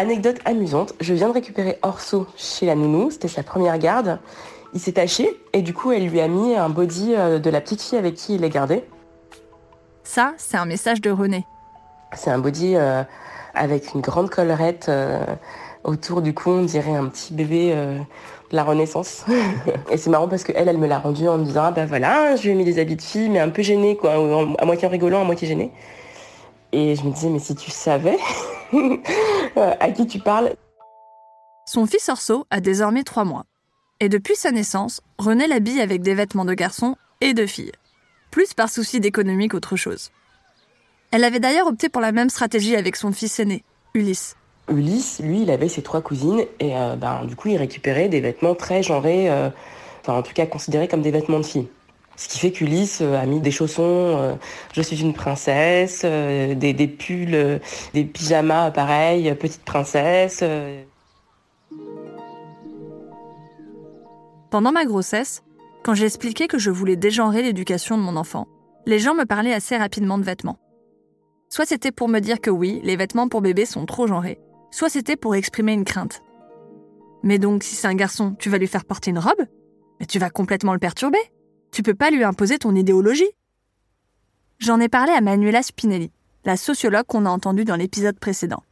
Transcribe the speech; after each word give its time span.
Anecdote 0.00 0.38
amusante, 0.46 0.94
je 0.98 1.12
viens 1.12 1.28
de 1.28 1.34
récupérer 1.34 1.78
Orso 1.82 2.26
chez 2.34 2.64
la 2.64 2.74
nounou, 2.74 3.10
c'était 3.10 3.28
sa 3.28 3.42
première 3.42 3.76
garde. 3.76 4.18
Il 4.72 4.80
s'est 4.80 4.92
taché 4.92 5.38
et 5.52 5.60
du 5.60 5.74
coup 5.74 5.92
elle 5.92 6.08
lui 6.08 6.22
a 6.22 6.26
mis 6.26 6.56
un 6.56 6.70
body 6.70 7.12
euh, 7.14 7.38
de 7.38 7.50
la 7.50 7.60
petite 7.60 7.82
fille 7.82 7.98
avec 7.98 8.14
qui 8.14 8.36
il 8.36 8.42
est 8.42 8.48
gardé. 8.48 8.82
Ça, 10.02 10.32
c'est 10.38 10.56
un 10.56 10.64
message 10.64 11.02
de 11.02 11.10
René. 11.10 11.44
C'est 12.14 12.30
un 12.30 12.38
body 12.38 12.76
euh, 12.76 13.02
avec 13.52 13.92
une 13.92 14.00
grande 14.00 14.30
collerette 14.30 14.86
euh, 14.88 15.22
autour 15.84 16.22
du 16.22 16.32
cou, 16.32 16.48
on 16.48 16.62
dirait 16.62 16.94
un 16.94 17.04
petit 17.04 17.34
bébé 17.34 17.72
euh, 17.74 17.98
de 17.98 18.56
la 18.56 18.64
Renaissance. 18.64 19.26
et 19.90 19.98
c'est 19.98 20.08
marrant 20.08 20.28
parce 20.28 20.44
qu'elle, 20.44 20.66
elle 20.66 20.78
me 20.78 20.86
l'a 20.86 20.98
rendu 20.98 21.28
en 21.28 21.36
me 21.36 21.44
disant 21.44 21.64
ah 21.64 21.72
ben 21.72 21.84
voilà, 21.84 22.36
je 22.36 22.44
lui 22.44 22.52
ai 22.52 22.54
mis 22.54 22.64
des 22.64 22.78
habits 22.78 22.96
de 22.96 23.02
fille, 23.02 23.28
mais 23.28 23.38
un 23.38 23.50
peu 23.50 23.60
gêné 23.60 23.98
quoi, 23.98 24.14
à 24.14 24.64
moitié 24.64 24.88
en 24.88 24.90
rigolant, 24.90 25.20
à 25.20 25.24
moitié 25.24 25.46
gêné. 25.46 25.70
Et 26.72 26.96
je 26.96 27.04
me 27.04 27.10
disais 27.10 27.28
mais 27.28 27.38
si 27.38 27.54
tu 27.54 27.70
savais 27.70 28.16
à 29.56 29.90
qui 29.90 30.06
tu 30.06 30.18
parles. 30.18 30.54
Son 31.66 31.86
fils 31.86 32.08
Orso 32.08 32.46
a 32.50 32.60
désormais 32.60 33.04
trois 33.04 33.24
mois. 33.24 33.44
Et 34.00 34.08
depuis 34.08 34.34
sa 34.34 34.50
naissance, 34.50 35.02
René 35.18 35.46
l'habille 35.46 35.80
avec 35.80 36.02
des 36.02 36.14
vêtements 36.14 36.44
de 36.44 36.54
garçon 36.54 36.96
et 37.20 37.34
de 37.34 37.46
fille. 37.46 37.72
Plus 38.30 38.54
par 38.54 38.70
souci 38.70 38.98
d'économie 38.98 39.48
qu'autre 39.48 39.76
chose. 39.76 40.10
Elle 41.12 41.24
avait 41.24 41.40
d'ailleurs 41.40 41.66
opté 41.66 41.88
pour 41.88 42.00
la 42.00 42.12
même 42.12 42.30
stratégie 42.30 42.76
avec 42.76 42.96
son 42.96 43.12
fils 43.12 43.38
aîné, 43.40 43.62
Ulysse. 43.94 44.36
Ulysse, 44.68 45.20
lui, 45.22 45.42
il 45.42 45.50
avait 45.50 45.68
ses 45.68 45.82
trois 45.82 46.00
cousines 46.00 46.44
et 46.60 46.76
euh, 46.76 46.96
ben, 46.96 47.24
du 47.24 47.36
coup, 47.36 47.48
il 47.48 47.56
récupérait 47.56 48.08
des 48.08 48.20
vêtements 48.20 48.54
très 48.54 48.82
genrés, 48.82 49.28
euh, 49.28 49.50
enfin 50.00 50.14
en 50.14 50.22
tout 50.22 50.32
cas 50.32 50.46
considérés 50.46 50.88
comme 50.88 51.02
des 51.02 51.10
vêtements 51.10 51.40
de 51.40 51.46
fille. 51.46 51.68
Ce 52.20 52.28
qui 52.28 52.38
fait 52.38 52.52
qu'Ulysse 52.52 52.98
euh, 53.00 53.18
a 53.18 53.24
mis 53.24 53.40
des 53.40 53.50
chaussons, 53.50 53.82
euh, 53.82 54.34
je 54.74 54.82
suis 54.82 55.00
une 55.00 55.14
princesse, 55.14 56.02
euh, 56.04 56.54
des, 56.54 56.74
des 56.74 56.86
pulls, 56.86 57.60
des 57.94 58.04
pyjamas 58.04 58.70
pareil, 58.72 59.34
petite 59.36 59.64
princesse. 59.64 60.44
Pendant 64.50 64.70
ma 64.70 64.84
grossesse, 64.84 65.42
quand 65.82 65.94
j'ai 65.94 66.04
expliqué 66.04 66.46
que 66.46 66.58
je 66.58 66.70
voulais 66.70 66.96
dégenrer 66.96 67.40
l'éducation 67.40 67.96
de 67.96 68.02
mon 68.02 68.16
enfant, 68.16 68.46
les 68.84 68.98
gens 68.98 69.14
me 69.14 69.24
parlaient 69.24 69.54
assez 69.54 69.78
rapidement 69.78 70.18
de 70.18 70.24
vêtements. 70.24 70.58
Soit 71.48 71.64
c'était 71.64 71.90
pour 71.90 72.08
me 72.08 72.20
dire 72.20 72.42
que 72.42 72.50
oui, 72.50 72.82
les 72.84 72.96
vêtements 72.96 73.28
pour 73.28 73.40
bébé 73.40 73.64
sont 73.64 73.86
trop 73.86 74.06
genrés, 74.06 74.38
soit 74.70 74.90
c'était 74.90 75.16
pour 75.16 75.36
exprimer 75.36 75.72
une 75.72 75.84
crainte. 75.84 76.20
Mais 77.22 77.38
donc, 77.38 77.62
si 77.62 77.76
c'est 77.76 77.88
un 77.88 77.94
garçon, 77.94 78.36
tu 78.38 78.50
vas 78.50 78.58
lui 78.58 78.66
faire 78.66 78.84
porter 78.84 79.10
une 79.10 79.18
robe? 79.18 79.46
Mais 80.00 80.06
tu 80.06 80.18
vas 80.18 80.28
complètement 80.28 80.74
le 80.74 80.78
perturber. 80.78 81.18
Tu 81.72 81.82
peux 81.82 81.94
pas 81.94 82.10
lui 82.10 82.24
imposer 82.24 82.58
ton 82.58 82.74
idéologie. 82.74 83.30
J'en 84.58 84.80
ai 84.80 84.88
parlé 84.88 85.12
à 85.12 85.20
Manuela 85.20 85.62
Spinelli, 85.62 86.10
la 86.44 86.56
sociologue 86.56 87.06
qu'on 87.06 87.26
a 87.26 87.30
entendue 87.30 87.64
dans 87.64 87.76
l'épisode 87.76 88.18
précédent. 88.18 88.62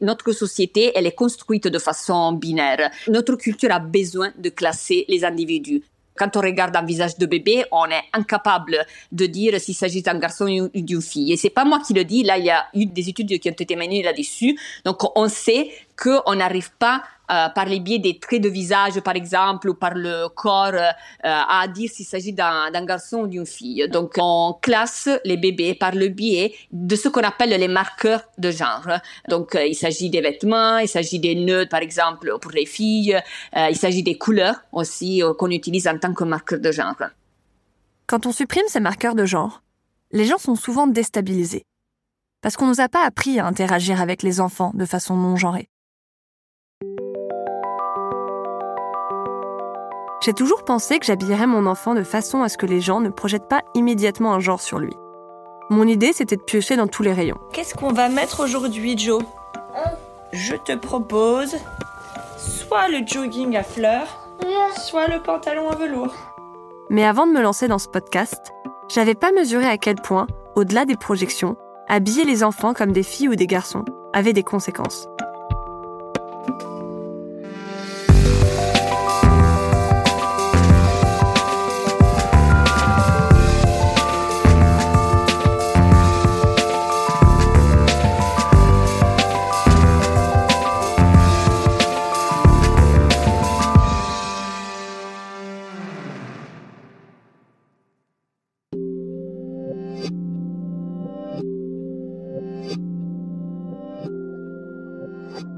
Notre 0.00 0.32
société, 0.32 0.92
elle 0.94 1.06
est 1.06 1.14
construite 1.14 1.68
de 1.68 1.78
façon 1.78 2.32
binaire. 2.32 2.90
Notre 3.08 3.36
culture 3.36 3.72
a 3.72 3.78
besoin 3.78 4.32
de 4.38 4.48
classer 4.50 5.04
les 5.08 5.24
individus. 5.24 5.82
Quand 6.16 6.36
on 6.36 6.40
regarde 6.40 6.76
un 6.76 6.84
visage 6.84 7.18
de 7.18 7.26
bébé, 7.26 7.64
on 7.72 7.86
est 7.86 8.04
incapable 8.12 8.86
de 9.10 9.26
dire 9.26 9.60
s'il 9.60 9.74
s'agit 9.74 10.02
d'un 10.02 10.18
garçon 10.18 10.46
ou 10.46 10.68
d'une 10.80 11.02
fille. 11.02 11.32
Et 11.32 11.36
c'est 11.36 11.50
pas 11.50 11.64
moi 11.64 11.80
qui 11.84 11.92
le 11.92 12.04
dis. 12.04 12.22
Là, 12.22 12.38
il 12.38 12.44
y 12.44 12.50
a 12.50 12.66
eu 12.74 12.86
des 12.86 13.08
études 13.08 13.38
qui 13.40 13.48
ont 13.48 13.52
été 13.52 13.74
menées 13.74 14.02
là-dessus. 14.02 14.56
Donc, 14.84 14.98
on 15.18 15.28
sait 15.28 15.70
qu'on 16.00 16.36
n'arrive 16.36 16.70
pas 16.78 17.02
euh, 17.30 17.48
par 17.48 17.66
les 17.66 17.80
biais 17.80 17.98
des 17.98 18.18
traits 18.18 18.42
de 18.42 18.48
visage, 18.48 19.00
par 19.00 19.16
exemple, 19.16 19.68
ou 19.70 19.74
par 19.74 19.94
le 19.94 20.28
corps, 20.28 20.74
euh, 20.74 20.90
à 21.22 21.66
dire 21.68 21.90
s'il 21.90 22.06
s'agit 22.06 22.32
d'un 22.32 22.70
d'un 22.70 22.84
garçon 22.84 23.22
ou 23.22 23.26
d'une 23.26 23.46
fille. 23.46 23.88
Donc, 23.88 24.14
on 24.18 24.56
classe 24.60 25.08
les 25.24 25.36
bébés 25.36 25.74
par 25.74 25.94
le 25.94 26.08
biais 26.08 26.54
de 26.72 26.96
ce 26.96 27.08
qu'on 27.08 27.22
appelle 27.22 27.50
les 27.50 27.68
marqueurs 27.68 28.24
de 28.38 28.50
genre. 28.50 28.88
Donc, 29.28 29.54
euh, 29.54 29.66
il 29.66 29.74
s'agit 29.74 30.10
des 30.10 30.20
vêtements, 30.20 30.78
il 30.78 30.88
s'agit 30.88 31.18
des 31.18 31.34
nœuds, 31.34 31.66
par 31.66 31.80
exemple, 31.80 32.38
pour 32.40 32.50
les 32.52 32.66
filles, 32.66 33.18
euh, 33.56 33.68
il 33.70 33.76
s'agit 33.76 34.02
des 34.02 34.18
couleurs 34.18 34.56
aussi 34.72 35.22
qu'on 35.38 35.50
utilise 35.50 35.88
en 35.88 35.98
tant 35.98 36.12
que 36.12 36.24
marqueur 36.24 36.60
de 36.60 36.72
genre. 36.72 37.02
Quand 38.06 38.26
on 38.26 38.32
supprime 38.32 38.66
ces 38.68 38.80
marqueurs 38.80 39.14
de 39.14 39.24
genre, 39.24 39.62
les 40.12 40.26
gens 40.26 40.38
sont 40.38 40.56
souvent 40.56 40.86
déstabilisés. 40.86 41.64
Parce 42.42 42.56
qu'on 42.56 42.66
nous 42.66 42.80
a 42.80 42.90
pas 42.90 43.06
appris 43.06 43.38
à 43.38 43.46
interagir 43.46 44.02
avec 44.02 44.22
les 44.22 44.40
enfants 44.40 44.72
de 44.74 44.84
façon 44.84 45.16
non 45.16 45.36
genrée. 45.36 45.68
J'ai 50.24 50.32
toujours 50.32 50.64
pensé 50.64 50.98
que 50.98 51.04
j'habillerais 51.04 51.46
mon 51.46 51.66
enfant 51.66 51.92
de 51.92 52.02
façon 52.02 52.42
à 52.42 52.48
ce 52.48 52.56
que 52.56 52.64
les 52.64 52.80
gens 52.80 53.00
ne 53.00 53.10
projettent 53.10 53.46
pas 53.46 53.60
immédiatement 53.74 54.32
un 54.32 54.40
genre 54.40 54.62
sur 54.62 54.78
lui. 54.78 54.94
Mon 55.68 55.86
idée, 55.86 56.14
c'était 56.14 56.36
de 56.36 56.42
piocher 56.42 56.76
dans 56.76 56.86
tous 56.86 57.02
les 57.02 57.12
rayons. 57.12 57.36
Qu'est-ce 57.52 57.74
qu'on 57.74 57.92
va 57.92 58.08
mettre 58.08 58.42
aujourd'hui, 58.42 58.96
Joe? 58.96 59.22
Je 60.32 60.54
te 60.54 60.74
propose 60.76 61.54
soit 62.38 62.88
le 62.88 63.06
jogging 63.06 63.54
à 63.54 63.62
fleurs, 63.62 64.30
soit 64.78 65.08
le 65.08 65.22
pantalon 65.22 65.68
en 65.68 65.76
velours. 65.76 66.14
Mais 66.88 67.04
avant 67.04 67.26
de 67.26 67.32
me 67.32 67.42
lancer 67.42 67.68
dans 67.68 67.78
ce 67.78 67.88
podcast, 67.88 68.50
j'avais 68.88 69.14
pas 69.14 69.30
mesuré 69.30 69.66
à 69.66 69.76
quel 69.76 69.96
point, 69.96 70.26
au-delà 70.56 70.86
des 70.86 70.96
projections, 70.96 71.58
habiller 71.86 72.24
les 72.24 72.42
enfants 72.42 72.72
comme 72.72 72.92
des 72.92 73.02
filles 73.02 73.28
ou 73.28 73.36
des 73.36 73.46
garçons 73.46 73.84
avait 74.14 74.32
des 74.32 74.42
conséquences. 74.42 75.06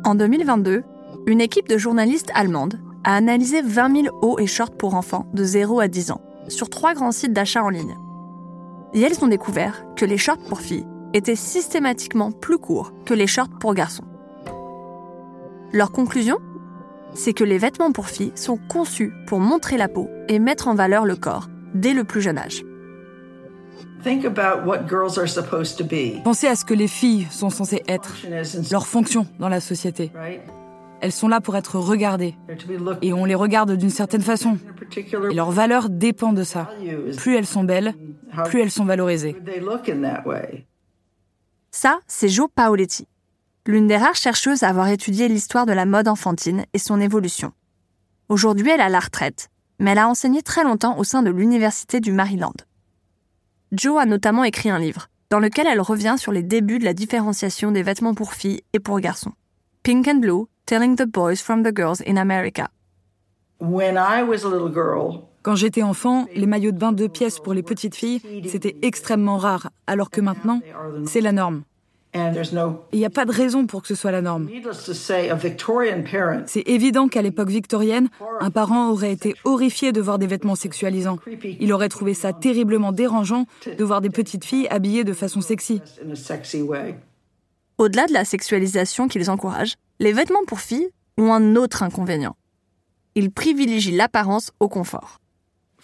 En 0.07 0.15
2022, 0.15 0.85
une 1.27 1.41
équipe 1.41 1.69
de 1.69 1.79
journalistes 1.79 2.31
allemandes 2.33 2.79
a 3.03 3.17
analysé 3.17 3.61
20 3.61 4.03
000 4.05 4.17
hauts 4.23 4.39
et 4.39 4.47
shorts 4.47 4.77
pour 4.77 4.95
enfants 4.95 5.27
de 5.35 5.43
0 5.43 5.81
à 5.81 5.89
10 5.89 6.13
ans 6.13 6.21
sur 6.47 6.71
trois 6.71 6.95
grands 6.95 7.11
sites 7.11 7.33
d'achat 7.33 7.65
en 7.65 7.71
ligne. 7.71 7.97
Et 8.95 9.01
elles 9.01 9.25
ont 9.25 9.27
découvert 9.27 9.85
que 9.97 10.05
les 10.05 10.17
shorts 10.17 10.45
pour 10.49 10.61
filles 10.61 10.87
étaient 11.13 11.35
systématiquement 11.35 12.31
plus 12.31 12.59
courts 12.59 12.93
que 13.05 13.15
les 13.15 13.27
shorts 13.27 13.59
pour 13.59 13.75
garçons. 13.75 14.05
Leur 15.73 15.91
conclusion? 15.91 16.39
C'est 17.15 17.33
que 17.33 17.43
les 17.43 17.59
vêtements 17.59 17.91
pour 17.91 18.07
filles 18.07 18.33
sont 18.37 18.61
conçus 18.69 19.13
pour 19.27 19.41
montrer 19.41 19.77
la 19.77 19.89
peau 19.89 20.09
et 20.29 20.39
mettre 20.39 20.69
en 20.69 20.77
valeur 20.77 21.05
le 21.05 21.17
corps 21.17 21.49
dès 21.75 21.95
le 21.95 22.05
plus 22.05 22.21
jeune 22.21 22.39
âge. 22.39 22.63
Pensez 26.25 26.47
à 26.47 26.55
ce 26.55 26.65
que 26.65 26.75
les 26.75 26.89
filles 26.89 27.27
sont 27.31 27.51
censées 27.51 27.83
être, 27.89 28.11
Function 28.15 28.41
is 28.43 28.57
in- 28.57 28.63
leur 28.71 28.87
fonction 28.87 29.27
dans 29.41 29.49
la 29.49 29.61
société. 29.61 30.13
right? 30.15 30.41
Elles 31.01 31.13
sont 31.13 31.29
là 31.29 31.41
pour 31.41 31.57
être 31.57 31.79
regardées, 31.79 32.35
They're 32.47 32.57
to 32.57 32.67
be 32.69 32.79
looked 32.81 32.99
et 33.05 33.13
on 33.13 33.25
les 33.25 33.35
regarde 33.35 33.73
d'une 33.73 33.91
certaine 33.91 34.23
façon. 34.23 34.51
in 34.51 34.71
a 34.71 34.79
particular 34.79 35.31
Et 35.31 35.35
leur 35.35 35.51
valeur 35.51 35.89
dépend 35.91 36.33
de 36.33 36.43
ça. 36.45 36.71
Plus 37.17 37.35
elles 37.37 37.47
sont 37.47 37.65
belles, 37.65 37.95
plus 38.47 38.61
elles 38.61 38.71
sont 38.71 38.85
valorisées. 38.85 39.33
would 39.35 39.45
they 39.45 39.61
look 39.61 39.89
in 39.89 40.03
that 40.03 40.23
way? 40.27 40.67
Ça, 41.73 41.99
c'est 42.07 42.29
Jo 42.29 42.49
Paoletti, 42.49 43.07
l'une 43.67 43.87
des 43.89 43.97
rares 43.97 44.15
chercheuses 44.15 44.63
à 44.63 44.69
avoir 44.69 44.89
étudié 44.89 45.29
l'histoire 45.29 45.67
de 45.67 45.73
la 45.73 45.85
mode 45.85 46.09
enfantine 46.09 46.65
et 46.73 46.79
son 46.79 47.01
évolution. 47.01 47.53
Aujourd'hui, 48.29 48.71
elle 48.71 48.81
a 48.81 48.89
la 48.89 49.01
retraite, 49.01 49.49
mais 49.79 49.91
elle 49.91 49.99
a 49.99 50.09
enseigné 50.09 50.43
très 50.43 50.65
longtemps 50.65 50.97
au 50.97 51.05
sein 51.05 51.23
de 51.23 51.31
l'Université 51.31 52.01
du 52.01 52.13
Maryland. 52.13 52.55
Jo 53.73 53.99
a 53.99 54.07
notamment 54.07 54.45
écrit 54.45 54.71
un 54.71 54.79
livre, 54.79 55.09
dans 55.29 55.41
lequel 55.41 55.67
elle 55.67 55.81
revient 55.81 56.15
sur 56.19 56.31
les 56.31 56.45
débuts 56.45 56.79
de 56.79 56.85
la 56.85 56.95
différenciation 56.95 57.73
des 57.73 57.83
vêtements 57.83 58.15
pour 58.15 58.33
filles 58.33 58.63
et 58.73 58.79
pour 58.79 59.01
garçons. 59.01 59.33
Pink 59.83 60.07
and 60.07 60.21
Blue, 60.21 60.47
Telling 60.67 60.95
the 60.95 61.07
Boys 61.07 61.37
from 61.37 61.65
the 61.65 61.77
Girls 61.77 62.01
in 62.07 62.17
America. 62.17 62.69
When 63.61 63.97
I 63.97 64.23
was 64.23 64.45
a 64.45 64.49
little 64.49 64.73
girl, 64.73 65.23
Quand 65.43 65.57
j'étais 65.57 65.83
enfant, 65.83 66.27
les 66.35 66.47
maillots 66.47 66.73
de 66.73 66.79
bain 66.79 66.93
deux 66.93 67.09
pièces 67.09 67.41
pour 67.41 67.55
les 67.55 67.63
petites 67.63 67.95
filles, 67.95 68.21
c'était 68.49 68.77
extrêmement 68.83 69.37
rare, 69.37 69.71
alors 69.87 70.11
que 70.11 70.21
maintenant, 70.21 70.61
c'est 71.07 71.21
la 71.21 71.33
norme. 71.33 71.63
And 72.17 72.33
there's 72.33 72.53
no 72.53 72.83
Il 72.93 72.99
n'y 72.99 73.05
a 73.05 73.11
pas 73.11 73.25
de 73.27 73.33
raison 73.33 73.67
pour 73.67 73.83
que 73.83 73.89
ce 73.89 73.95
soit 73.95 74.11
la 74.11 74.23
norme. 74.23 74.47
needless 74.47 74.85
to 74.85 74.95
say, 74.95 75.29
a 75.29 75.35
Victorian 75.35 76.03
parent 76.03 76.45
C'est 76.47 76.67
évident 76.67 77.09
qu'à 77.09 77.23
l'époque 77.23 77.51
victorienne, 77.51 78.09
un 78.41 78.51
parent 78.51 78.91
aurait 78.91 79.13
été 79.13 79.35
horrifié 79.45 79.93
de 79.93 80.01
voir 80.01 80.19
des 80.19 80.27
vêtements 80.27 80.55
sexualisants. 80.55 81.19
Il 81.61 81.73
aurait 81.73 81.89
trouvé 81.89 82.15
ça 82.15 82.33
terriblement 82.33 82.93
dérangeant 82.93 83.47
de 83.67 83.85
voir 83.85 84.01
des 84.01 84.11
petites 84.11 84.45
filles 84.45 84.67
habillées 84.69 85.05
de 85.05 85.13
façon 85.13 85.41
sexy. 85.41 85.83
Au-delà 87.79 88.07
de 88.07 88.13
la 88.13 88.25
sexualisation 88.25 89.07
qu'ils 89.09 89.31
encouragent, 89.31 89.75
les 89.99 90.13
vêtements 90.13 90.45
pour 90.47 90.61
filles 90.61 90.89
ont 91.19 91.33
un 91.33 91.57
autre 91.57 91.83
inconvénient. 91.83 92.37
Ils 93.15 93.31
privilégient 93.31 93.97
l'apparence 93.97 94.51
au 94.61 94.69
confort. 94.69 95.19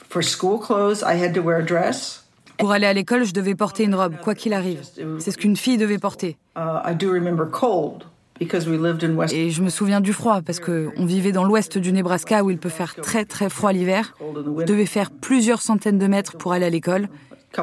For 0.08 0.22
school 0.22 0.58
clothes, 0.58 1.02
I 1.02 1.14
had 1.22 1.34
to 1.34 1.40
wear 1.42 1.58
a 1.58 1.62
dress. 1.64 2.21
Pour 2.58 2.72
aller 2.72 2.86
à 2.86 2.92
l'école, 2.92 3.24
je 3.24 3.32
devais 3.32 3.54
porter 3.54 3.84
une 3.84 3.94
robe, 3.94 4.16
quoi 4.22 4.34
qu'il 4.34 4.52
arrive. 4.52 4.82
C'est 5.18 5.30
ce 5.30 5.36
qu'une 5.36 5.56
fille 5.56 5.78
devait 5.78 5.98
porter. 5.98 6.36
Uh, 6.56 6.80
I 6.84 6.94
do 6.94 7.10
remember 7.10 7.48
cold 7.50 8.04
because 8.38 8.68
we 8.68 8.78
lived 8.78 9.02
in 9.04 9.16
West. 9.16 9.32
Et 9.32 9.50
je 9.50 9.62
me 9.62 9.70
souviens 9.70 10.00
du 10.00 10.12
froid, 10.12 10.42
parce 10.42 10.60
que 10.60 10.90
on 10.96 11.06
vivait 11.06 11.32
dans 11.32 11.44
l'ouest 11.44 11.78
du 11.78 11.92
Nebraska 11.92 12.44
où 12.44 12.50
il 12.50 12.58
peut 12.58 12.68
faire 12.68 12.94
très 12.96 13.24
très 13.24 13.48
froid 13.48 13.72
l'hiver. 13.72 14.14
Je 14.20 14.64
devais 14.64 14.86
faire 14.86 15.10
plusieurs 15.10 15.62
centaines 15.62 15.98
de 15.98 16.06
mètres 16.06 16.36
pour 16.36 16.52
aller 16.52 16.66
à 16.66 16.70
l'école. 16.70 17.08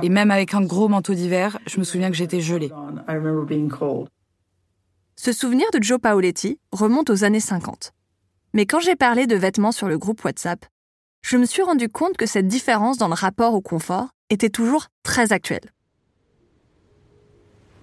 Et 0.04 0.10
même 0.10 0.32
avec 0.32 0.54
un 0.54 0.62
gros 0.62 0.88
manteau 0.88 1.14
d'hiver, 1.14 1.58
je 1.66 1.80
me 1.80 1.84
souviens 1.84 2.10
que 2.10 2.16
j'étais 2.16 2.42
gelée. 2.42 2.72
I 3.08 3.14
remember 3.14 3.46
being 3.46 3.70
cold. 3.70 4.08
Ce 5.16 5.34
souvenir 5.34 5.66
de 5.74 5.84
Joe 5.84 6.00
Paoletti 6.00 6.60
remonte 6.72 7.10
aux 7.10 7.24
années 7.24 7.42
50. 7.42 7.92
Mais 8.54 8.66
quand 8.66 8.80
j'ai 8.80 8.96
parlé 8.96 9.28
de 9.28 9.36
vêtements 9.36 9.72
sur 9.72 9.88
le 9.88 9.98
groupe 9.98 10.24
WhatsApp, 10.24 10.66
je 11.22 11.38
me 11.38 11.46
suis 11.46 11.62
rendu 11.62 11.90
compte 11.90 12.18
que 12.18 12.26
cette 12.26 12.48
différence 12.48 12.98
dans 12.98 13.10
le 13.10 13.14
rapport 13.16 13.54
au 13.54 13.62
confort 13.62 14.10
était 14.30 14.50
toujours 14.50 14.88
très 15.04 15.32
actuelle. 15.34 15.72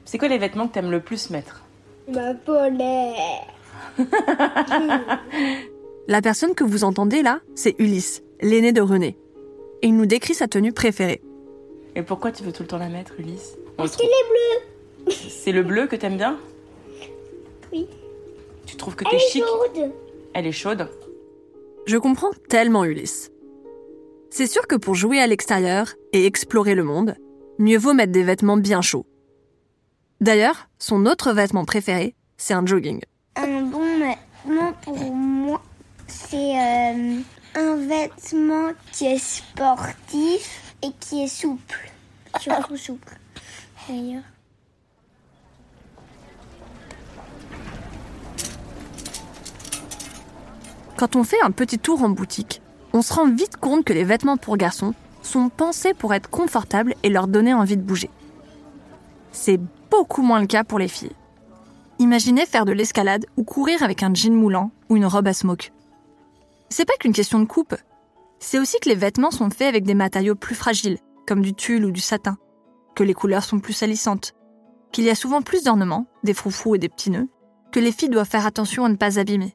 C'est 0.05 0.19
quoi 0.19 0.29
les 0.29 0.39
vêtements 0.39 0.69
que 0.69 0.75
t'aimes 0.75 0.91
le 0.91 1.01
plus 1.01 1.31
mettre? 1.31 1.63
Ma 2.13 2.35
polaire. 2.35 3.47
La 6.09 6.23
personne 6.23 6.55
que 6.55 6.63
vous 6.63 6.85
entendez 6.85 7.23
là, 7.23 7.41
c'est 7.57 7.75
Ulysse, 7.81 8.23
l'aîné 8.41 8.73
de 8.73 8.81
René. 8.81 9.17
Et 9.83 9.89
il 9.89 9.97
nous 9.97 10.07
décrit 10.07 10.35
sa 10.35 10.47
tenue 10.47 10.73
préférée. 10.73 11.21
Et 11.97 12.03
pourquoi 12.03 12.31
tu 12.31 12.45
veux 12.45 12.53
tout 12.53 12.63
le 12.63 12.69
temps 12.69 12.79
la 12.79 12.89
mettre, 12.89 13.19
Ulysse? 13.19 13.57
On 13.73 13.83
Parce 13.83 13.93
le 13.97 14.03
qu'elle 14.03 14.11
est 14.11 14.29
bleue. 14.31 15.13
C'est 15.29 15.51
le 15.53 15.63
bleu 15.65 15.87
que 15.89 15.97
t'aimes 15.97 16.17
bien? 16.17 16.39
Oui. 17.73 17.89
Tu 18.67 18.77
trouves 18.77 18.95
que 18.95 19.05
Elle 19.07 19.11
t'es 19.11 19.17
est 19.17 19.29
chic? 19.31 19.43
chaude. 19.45 19.93
Elle 20.35 20.47
est 20.47 20.53
chaude 20.53 20.89
Je 21.87 21.97
comprends 21.97 22.31
tellement 22.49 22.85
Ulysse. 22.85 23.33
C'est 24.31 24.47
sûr 24.47 24.67
que 24.67 24.77
pour 24.77 24.95
jouer 24.95 25.21
à 25.21 25.27
l'extérieur 25.27 25.95
et 26.13 26.27
explorer 26.27 26.75
le 26.75 26.85
monde, 26.85 27.17
mieux 27.59 27.79
vaut 27.79 27.95
mettre 27.95 28.13
des 28.13 28.23
vêtements 28.23 28.57
bien 28.57 28.83
chauds. 28.83 29.07
D'ailleurs, 30.21 30.69
son 30.79 31.07
autre 31.07 31.33
vêtement 31.33 31.65
préféré, 31.65 32.15
c'est 32.37 32.55
un 32.55 32.65
jogging. 32.67 33.01
Un 33.37 33.63
bon 33.63 33.99
vêtement 33.99 34.73
pour 34.83 35.15
moi, 35.15 35.63
c'est 36.07 36.59
euh, 36.59 37.21
un 37.55 37.77
vêtement 37.77 38.71
qui 38.93 39.07
est 39.07 39.19
sportif 39.19 40.75
et 40.83 40.91
qui 41.01 41.23
est 41.23 41.29
souple. 41.29 41.91
Surtout 42.41 42.77
souple. 42.77 43.19
D'ailleurs. 43.89 44.23
Quand 50.97 51.15
on 51.15 51.25
fait 51.25 51.41
un 51.43 51.51
petit 51.51 51.79
tour 51.79 52.03
en 52.03 52.09
boutique, 52.09 52.63
on 52.97 53.03
se 53.03 53.13
rend 53.13 53.31
vite 53.31 53.59
compte 53.59 53.85
que 53.85 53.93
les 53.93 54.05
vêtements 54.05 54.39
pour 54.39 54.57
garçons 54.57 54.95
sont 55.21 55.51
pensés 55.51 55.93
pour 55.93 56.15
être 56.15 56.31
confortables 56.31 56.95
et 57.03 57.11
leur 57.11 57.29
donner 57.29 57.53
envie 57.53 57.77
de 57.77 57.83
bouger. 57.83 58.09
C'est 59.33 59.61
beaucoup 59.91 60.23
moins 60.23 60.41
le 60.41 60.47
cas 60.47 60.65
pour 60.65 60.79
les 60.79 60.89
filles. 60.89 61.13
Imaginez 61.99 62.47
faire 62.47 62.65
de 62.65 62.73
l'escalade 62.73 63.27
ou 63.37 63.45
courir 63.45 63.83
avec 63.83 64.03
un 64.03 64.15
jean 64.15 64.35
moulant 64.35 64.71
ou 64.89 64.97
une 64.97 65.05
robe 65.05 65.29
à 65.29 65.35
smoke. 65.35 65.73
C'est 66.71 66.87
pas 66.87 66.97
qu'une 66.99 67.13
question 67.13 67.39
de 67.39 67.45
coupe, 67.45 67.77
c'est 68.39 68.59
aussi 68.59 68.81
que 68.81 68.89
les 68.89 68.95
vêtements 68.95 69.31
sont 69.31 69.51
faits 69.51 69.69
avec 69.69 69.85
des 69.85 69.95
matériaux 69.95 70.35
plus 70.35 70.55
fragiles, 70.55 70.99
comme 71.27 71.43
du 71.43 71.53
tulle 71.53 71.85
ou 71.85 71.91
du 71.91 72.01
satin, 72.01 72.39
que 72.95 73.05
les 73.05 73.15
couleurs 73.15 73.45
sont 73.45 73.61
plus 73.61 73.75
salissantes, 73.75 74.33
qu'il 74.91 75.05
y 75.05 75.11
a 75.11 75.15
souvent 75.15 75.43
plus 75.43 75.65
d'ornements, 75.65 76.07
des 76.25 76.33
froufrous 76.33 76.77
et 76.77 76.79
des 76.79 76.89
petits 76.89 77.11
nœuds, 77.11 77.29
que 77.73 77.81
les 77.81 77.93
filles 77.93 78.09
doivent 78.09 78.29
faire 78.29 78.47
attention 78.47 78.87
à 78.87 78.89
ne 78.89 78.97
pas 78.97 79.19
abîmer. 79.19 79.55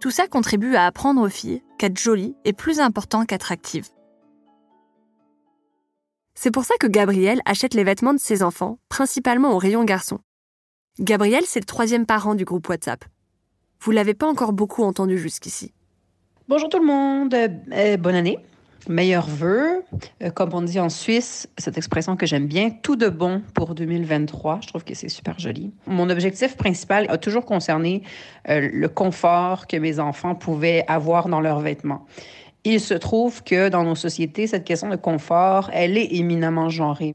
Tout 0.00 0.12
ça 0.12 0.28
contribue 0.28 0.76
à 0.76 0.86
apprendre 0.86 1.20
aux 1.20 1.28
filles 1.28 1.62
qu'être 1.76 1.98
jolie 1.98 2.36
est 2.44 2.52
plus 2.52 2.78
important 2.78 3.24
qu'attractive. 3.24 3.88
C'est 6.34 6.52
pour 6.52 6.64
ça 6.64 6.76
que 6.78 6.86
Gabriel 6.86 7.40
achète 7.46 7.74
les 7.74 7.82
vêtements 7.82 8.14
de 8.14 8.20
ses 8.20 8.44
enfants, 8.44 8.78
principalement 8.88 9.52
au 9.54 9.58
rayon 9.58 9.82
garçon. 9.82 10.20
Gabriel, 11.00 11.42
c'est 11.46 11.58
le 11.58 11.64
troisième 11.64 12.06
parent 12.06 12.36
du 12.36 12.44
groupe 12.44 12.68
WhatsApp. 12.68 13.04
Vous 13.80 13.90
l'avez 13.90 14.14
pas 14.14 14.28
encore 14.28 14.52
beaucoup 14.52 14.84
entendu 14.84 15.18
jusqu'ici. 15.18 15.74
Bonjour 16.46 16.68
tout 16.68 16.78
le 16.78 16.86
monde, 16.86 17.34
euh, 17.34 17.96
bonne 17.96 18.14
année. 18.14 18.38
Meilleurs 18.88 19.28
vœux. 19.28 19.82
Euh, 20.22 20.30
comme 20.30 20.50
on 20.54 20.62
dit 20.62 20.78
en 20.80 20.88
Suisse, 20.88 21.48
cette 21.58 21.76
expression 21.76 22.16
que 22.16 22.26
j'aime 22.26 22.46
bien, 22.46 22.70
tout 22.70 22.96
de 22.96 23.08
bon 23.08 23.42
pour 23.54 23.74
2023. 23.74 24.60
Je 24.62 24.68
trouve 24.68 24.84
que 24.84 24.94
c'est 24.94 25.08
super 25.08 25.38
joli. 25.38 25.72
Mon 25.86 26.10
objectif 26.10 26.56
principal 26.56 27.06
a 27.08 27.18
toujours 27.18 27.44
concerné 27.44 28.02
euh, 28.48 28.68
le 28.72 28.88
confort 28.88 29.66
que 29.66 29.76
mes 29.76 29.98
enfants 29.98 30.34
pouvaient 30.34 30.84
avoir 30.86 31.28
dans 31.28 31.40
leurs 31.40 31.60
vêtements. 31.60 32.06
Il 32.64 32.80
se 32.80 32.94
trouve 32.94 33.42
que 33.42 33.68
dans 33.68 33.84
nos 33.84 33.94
sociétés, 33.94 34.46
cette 34.46 34.64
question 34.64 34.88
de 34.88 34.96
confort, 34.96 35.70
elle 35.72 35.96
est 35.96 36.14
éminemment 36.14 36.68
genrée. 36.68 37.14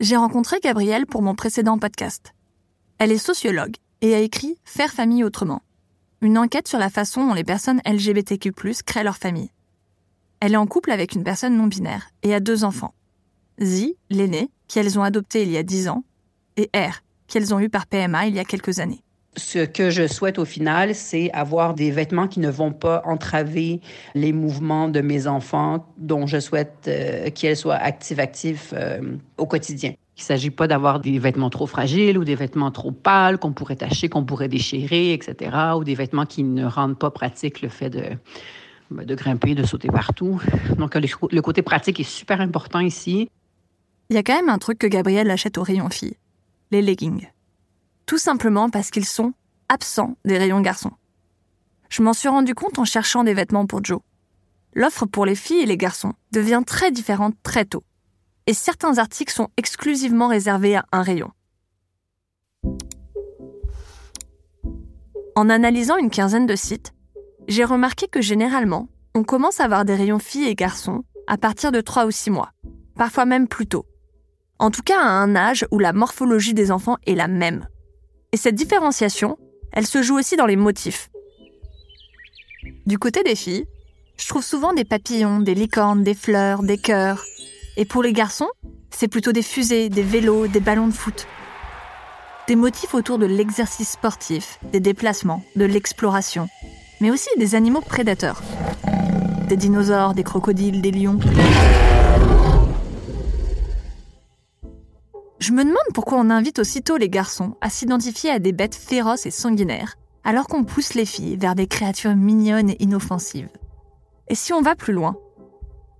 J'ai 0.00 0.16
rencontré 0.16 0.60
Gabrielle 0.60 1.06
pour 1.06 1.22
mon 1.22 1.34
précédent 1.34 1.78
podcast. 1.78 2.34
Elle 2.98 3.12
est 3.12 3.18
sociologue 3.18 3.76
et 4.02 4.14
a 4.14 4.18
écrit 4.18 4.56
Faire 4.64 4.92
famille 4.92 5.24
autrement, 5.24 5.62
une 6.22 6.38
enquête 6.38 6.68
sur 6.68 6.78
la 6.78 6.90
façon 6.90 7.26
dont 7.26 7.34
les 7.34 7.44
personnes 7.44 7.80
LGBTQ+ 7.86 8.52
créent 8.84 9.04
leur 9.04 9.16
famille. 9.16 9.50
Elle 10.40 10.54
est 10.54 10.56
en 10.56 10.66
couple 10.66 10.90
avec 10.90 11.14
une 11.14 11.22
personne 11.22 11.54
non 11.54 11.66
binaire 11.66 12.08
et 12.22 12.32
a 12.34 12.40
deux 12.40 12.64
enfants. 12.64 12.94
Z, 13.62 13.94
l'aîné, 14.08 14.48
qu'elles 14.68 14.98
ont 14.98 15.02
adopté 15.02 15.42
il 15.42 15.50
y 15.50 15.58
a 15.58 15.62
10 15.62 15.88
ans, 15.88 16.02
et 16.56 16.70
R, 16.74 17.02
qu'elles 17.28 17.52
ont 17.52 17.60
eu 17.60 17.68
par 17.68 17.86
PMA 17.86 18.26
il 18.26 18.34
y 18.34 18.38
a 18.38 18.44
quelques 18.44 18.78
années. 18.78 19.02
Ce 19.36 19.58
que 19.58 19.90
je 19.90 20.06
souhaite 20.06 20.38
au 20.38 20.46
final, 20.46 20.94
c'est 20.94 21.30
avoir 21.32 21.74
des 21.74 21.90
vêtements 21.90 22.26
qui 22.26 22.40
ne 22.40 22.48
vont 22.48 22.72
pas 22.72 23.02
entraver 23.04 23.80
les 24.14 24.32
mouvements 24.32 24.88
de 24.88 25.02
mes 25.02 25.26
enfants, 25.26 25.86
dont 25.98 26.26
je 26.26 26.40
souhaite 26.40 26.86
euh, 26.88 27.30
qu'elles 27.30 27.56
soient 27.56 27.76
actives-actifs 27.76 28.72
euh, 28.72 29.16
au 29.36 29.46
quotidien. 29.46 29.90
Il 30.16 30.20
ne 30.20 30.24
s'agit 30.24 30.50
pas 30.50 30.66
d'avoir 30.66 31.00
des 31.00 31.18
vêtements 31.18 31.50
trop 31.50 31.66
fragiles 31.66 32.18
ou 32.18 32.24
des 32.24 32.34
vêtements 32.34 32.70
trop 32.70 32.92
pâles 32.92 33.38
qu'on 33.38 33.52
pourrait 33.52 33.76
tacher, 33.76 34.08
qu'on 34.08 34.24
pourrait 34.24 34.48
déchirer, 34.48 35.12
etc., 35.12 35.56
ou 35.76 35.84
des 35.84 35.94
vêtements 35.94 36.26
qui 36.26 36.42
ne 36.42 36.64
rendent 36.64 36.98
pas 36.98 37.10
pratique 37.10 37.62
le 37.62 37.68
fait 37.68 37.90
de, 37.90 38.02
de 38.90 39.14
grimper, 39.14 39.54
de 39.54 39.64
sauter 39.64 39.88
partout. 39.88 40.40
Donc, 40.76 40.94
le, 40.94 41.08
le 41.32 41.42
côté 41.42 41.62
pratique 41.62 42.00
est 42.00 42.04
super 42.04 42.40
important 42.40 42.80
ici. 42.80 43.30
Il 44.08 44.16
y 44.16 44.18
a 44.18 44.22
quand 44.22 44.34
même 44.34 44.48
un 44.48 44.58
truc 44.58 44.78
que 44.78 44.86
Gabrielle 44.86 45.30
achète 45.30 45.58
au 45.58 45.62
rayon 45.62 45.88
filles, 45.88 46.16
les 46.70 46.82
leggings. 46.82 47.28
Tout 48.06 48.18
simplement 48.18 48.68
parce 48.68 48.90
qu'ils 48.90 49.06
sont 49.06 49.32
absents 49.68 50.16
des 50.24 50.36
rayons 50.36 50.60
garçons. 50.60 50.92
Je 51.88 52.02
m'en 52.02 52.12
suis 52.12 52.28
rendu 52.28 52.54
compte 52.54 52.78
en 52.78 52.84
cherchant 52.84 53.24
des 53.24 53.34
vêtements 53.34 53.66
pour 53.66 53.84
Joe. 53.84 54.00
L'offre 54.74 55.06
pour 55.06 55.26
les 55.26 55.34
filles 55.34 55.62
et 55.62 55.66
les 55.66 55.76
garçons 55.76 56.14
devient 56.32 56.62
très 56.66 56.90
différente 56.90 57.34
très 57.42 57.64
tôt. 57.64 57.84
Et 58.46 58.54
certains 58.54 58.98
articles 58.98 59.32
sont 59.32 59.48
exclusivement 59.56 60.28
réservés 60.28 60.76
à 60.76 60.86
un 60.92 61.02
rayon. 61.02 61.30
En 65.36 65.48
analysant 65.48 65.96
une 65.96 66.10
quinzaine 66.10 66.46
de 66.46 66.56
sites, 66.56 66.92
j'ai 67.48 67.64
remarqué 67.64 68.06
que 68.08 68.20
généralement, 68.20 68.88
on 69.14 69.24
commence 69.24 69.60
à 69.60 69.64
avoir 69.64 69.84
des 69.84 69.94
rayons 69.94 70.18
filles 70.18 70.48
et 70.48 70.54
garçons 70.54 71.04
à 71.26 71.36
partir 71.36 71.72
de 71.72 71.80
3 71.80 72.06
ou 72.06 72.10
6 72.10 72.30
mois, 72.30 72.52
parfois 72.96 73.24
même 73.24 73.48
plus 73.48 73.66
tôt. 73.66 73.86
En 74.58 74.70
tout 74.70 74.82
cas 74.82 75.00
à 75.00 75.08
un 75.08 75.34
âge 75.36 75.66
où 75.70 75.78
la 75.78 75.92
morphologie 75.92 76.54
des 76.54 76.70
enfants 76.70 76.96
est 77.06 77.14
la 77.14 77.28
même. 77.28 77.66
Et 78.32 78.36
cette 78.36 78.54
différenciation, 78.54 79.38
elle 79.72 79.86
se 79.86 80.02
joue 80.02 80.18
aussi 80.18 80.36
dans 80.36 80.46
les 80.46 80.56
motifs. 80.56 81.10
Du 82.86 82.98
côté 82.98 83.22
des 83.22 83.34
filles, 83.34 83.66
je 84.16 84.28
trouve 84.28 84.44
souvent 84.44 84.72
des 84.72 84.84
papillons, 84.84 85.40
des 85.40 85.54
licornes, 85.54 86.04
des 86.04 86.14
fleurs, 86.14 86.62
des 86.62 86.76
cœurs. 86.76 87.24
Et 87.76 87.84
pour 87.84 88.02
les 88.02 88.12
garçons, 88.12 88.50
c'est 88.90 89.08
plutôt 89.08 89.32
des 89.32 89.42
fusées, 89.42 89.88
des 89.88 90.02
vélos, 90.02 90.46
des 90.46 90.60
ballons 90.60 90.88
de 90.88 90.92
foot. 90.92 91.26
Des 92.46 92.56
motifs 92.56 92.94
autour 92.94 93.18
de 93.18 93.26
l'exercice 93.26 93.92
sportif, 93.92 94.58
des 94.72 94.80
déplacements, 94.80 95.42
de 95.56 95.64
l'exploration, 95.64 96.48
mais 97.00 97.10
aussi 97.10 97.28
des 97.36 97.54
animaux 97.54 97.80
prédateurs. 97.80 98.42
Des 99.48 99.56
dinosaures, 99.56 100.14
des 100.14 100.22
crocodiles, 100.22 100.80
des 100.80 100.90
lions. 100.90 101.18
Je 105.38 105.52
me 105.52 105.64
demande 105.64 105.78
pourquoi 105.94 106.18
on 106.18 106.30
invite 106.30 106.58
aussitôt 106.58 106.96
les 106.96 107.08
garçons 107.08 107.56
à 107.60 107.70
s'identifier 107.70 108.30
à 108.30 108.38
des 108.38 108.52
bêtes 108.52 108.74
féroces 108.74 109.26
et 109.26 109.30
sanguinaires, 109.30 109.96
alors 110.22 110.46
qu'on 110.46 110.64
pousse 110.64 110.94
les 110.94 111.06
filles 111.06 111.36
vers 111.36 111.54
des 111.54 111.66
créatures 111.66 112.14
mignonnes 112.14 112.70
et 112.70 112.82
inoffensives. 112.82 113.48
Et 114.28 114.34
si 114.34 114.52
on 114.52 114.60
va 114.60 114.76
plus 114.76 114.92
loin 114.92 115.16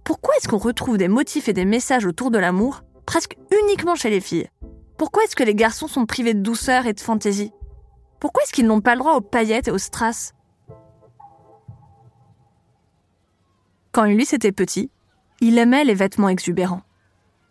Pourquoi 0.05 0.35
est-ce 0.37 0.47
qu'on 0.47 0.59
retrouve 0.59 0.99
des 0.99 1.09
motifs 1.09 1.49
et 1.49 1.53
des 1.53 1.65
messages 1.65 2.07
autour 2.07 2.31
de 2.31 2.39
l'amour 2.39 2.83
presque 3.07 3.37
uniquement 3.63 3.95
chez 3.97 4.11
les 4.11 4.21
filles? 4.21 4.49
Pourquoi 4.99 5.25
est-ce 5.25 5.35
que 5.35 5.43
les 5.43 5.55
garçons 5.55 5.89
sont 5.89 6.05
privés 6.05 6.35
de 6.35 6.43
douceur 6.43 6.87
et 6.87 6.93
de 6.93 7.01
fantaisie? 7.01 7.53
Pourquoi 8.21 8.43
est-ce 8.43 8.53
qu'ils 8.53 8.67
n'ont 8.67 8.83
pas 8.83 8.95
le 8.95 9.01
droit 9.01 9.15
aux 9.15 9.23
paillettes 9.23 9.69
et 9.69 9.73
aux 9.73 9.79
strass? 9.79 10.35
Quand 13.93 14.05
Ulysse 14.05 14.35
était 14.35 14.53
petit, 14.53 14.89
il 15.41 15.59
aimait 15.59 15.85
les 15.85 15.95
vêtements 15.95 16.29
exubérants. 16.29 16.83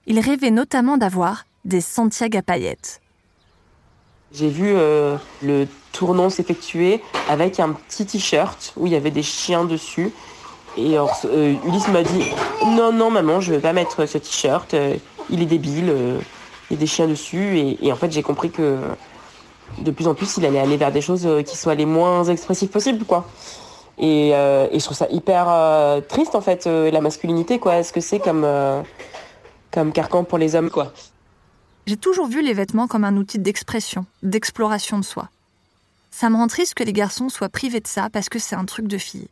Il 0.08 0.22
rêvait 0.22 0.51
notamment 0.51 0.96
d'avoir 0.96 1.43
des 1.65 1.81
Santiago 1.81 2.38
à 2.38 2.41
paillettes. 2.41 3.01
J'ai 4.31 4.48
vu 4.48 4.72
euh, 4.74 5.17
le 5.41 5.67
tournant 5.91 6.29
s'effectuer 6.29 7.01
avec 7.27 7.60
un 7.60 7.74
petit 7.74 8.05
t-shirt 8.05 8.74
où 8.77 8.88
il 8.88 8.93
y 8.93 8.96
avait 8.96 9.12
des 9.12 9.24
chiens 9.24 9.65
dessus. 9.65 10.12
Et 10.77 10.98
euh, 10.98 11.55
Ulysse 11.65 11.89
m'a 11.89 12.03
dit 12.03 12.24
Non, 12.67 12.93
non, 12.93 13.12
maman, 13.12 13.41
je 13.41 13.51
ne 13.51 13.58
vais 13.58 13.62
pas 13.62 13.74
mettre 13.74 14.05
ce 14.05 14.17
t-shirt, 14.17 14.74
euh, 14.75 14.96
il 15.29 15.41
est 15.41 15.46
débile, 15.46 15.93
il 16.69 16.74
y 16.74 16.77
a 16.77 16.79
des 16.79 16.88
chiens 16.88 17.08
dessus. 17.08 17.77
Et, 17.81 17.91
en 17.91 17.98
fait, 17.98 18.12
j'ai 18.12 18.24
compris 18.24 18.50
que 18.50 18.77
de 19.79 19.91
plus 19.91 20.08
en 20.08 20.13
plus, 20.15 20.38
il 20.38 20.46
allait 20.46 20.60
aller 20.60 20.77
vers 20.77 20.93
des 20.93 21.01
choses 21.01 21.27
qui 21.46 21.58
soient 21.58 21.75
les 21.75 21.86
moins 21.86 22.24
expressives 22.24 22.69
possibles, 22.69 23.03
quoi. 23.03 23.27
Et, 24.00 24.29
et 24.29 24.79
je 24.79 24.84
trouve 24.84 24.98
ça 24.98 25.08
hyper 25.10 26.01
triste, 26.08 26.36
en 26.36 26.41
fait, 26.41 26.65
la 26.65 27.01
masculinité, 27.01 27.60
quoi. 27.60 27.77
Est-ce 27.77 27.91
que 27.91 28.00
c'est 28.00 28.20
comme, 28.20 28.48
comme 29.72 29.91
carcan 29.91 30.24
pour 30.24 30.38
les 30.38 30.56
hommes, 30.56 30.70
quoi? 30.70 30.94
J'ai 31.86 31.98
toujours 31.98 32.27
vu 32.27 32.41
les 32.41 32.53
vêtements 32.53 32.88
comme 32.88 33.03
un 33.03 33.18
outil 33.18 33.39
d'expression, 33.39 34.06
d'exploration 34.24 35.00
de 35.00 35.03
soi. 35.03 35.29
Ça 36.12 36.29
me 36.29 36.36
rend 36.36 36.48
triste 36.48 36.75
que 36.75 36.84
les 36.84 36.94
garçons 36.94 37.29
soient 37.29 37.50
privés 37.50 37.82
de 37.82 37.88
ça 37.88 38.10
parce 38.10 38.29
que 38.29 38.39
c'est 38.39 38.56
un 38.56 38.65
truc 38.65 38.88
de 38.88 38.98
fille. 38.98 39.27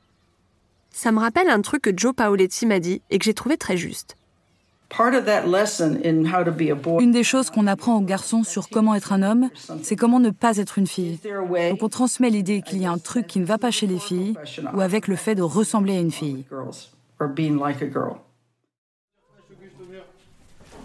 Ça 0.91 1.11
me 1.11 1.19
rappelle 1.19 1.49
un 1.49 1.61
truc 1.61 1.83
que 1.83 1.91
Joe 1.95 2.15
Paoletti 2.15 2.65
m'a 2.65 2.79
dit 2.79 3.01
et 3.09 3.19
que 3.19 3.25
j'ai 3.25 3.33
trouvé 3.33 3.55
très 3.57 3.77
juste. 3.77 4.16
Une 6.99 7.11
des 7.11 7.23
choses 7.23 7.49
qu'on 7.49 7.67
apprend 7.67 7.97
aux 7.97 8.01
garçons 8.01 8.43
sur 8.43 8.69
comment 8.69 8.95
être 8.95 9.11
un 9.13 9.21
homme, 9.21 9.49
c'est 9.83 9.95
comment 9.95 10.19
ne 10.19 10.29
pas 10.29 10.57
être 10.57 10.77
une 10.77 10.87
fille. 10.87 11.19
Donc 11.23 11.83
on 11.83 11.89
transmet 11.89 12.29
l'idée 12.29 12.61
qu'il 12.61 12.81
y 12.81 12.85
a 12.85 12.91
un 12.91 12.97
truc 12.97 13.27
qui 13.27 13.39
ne 13.39 13.45
va 13.45 13.57
pas 13.57 13.71
chez 13.71 13.87
les 13.87 13.99
filles 13.99 14.35
ou 14.73 14.81
avec 14.81 15.07
le 15.07 15.15
fait 15.15 15.35
de 15.35 15.41
ressembler 15.41 15.97
à 15.97 15.99
une 15.99 16.11
fille. 16.11 16.45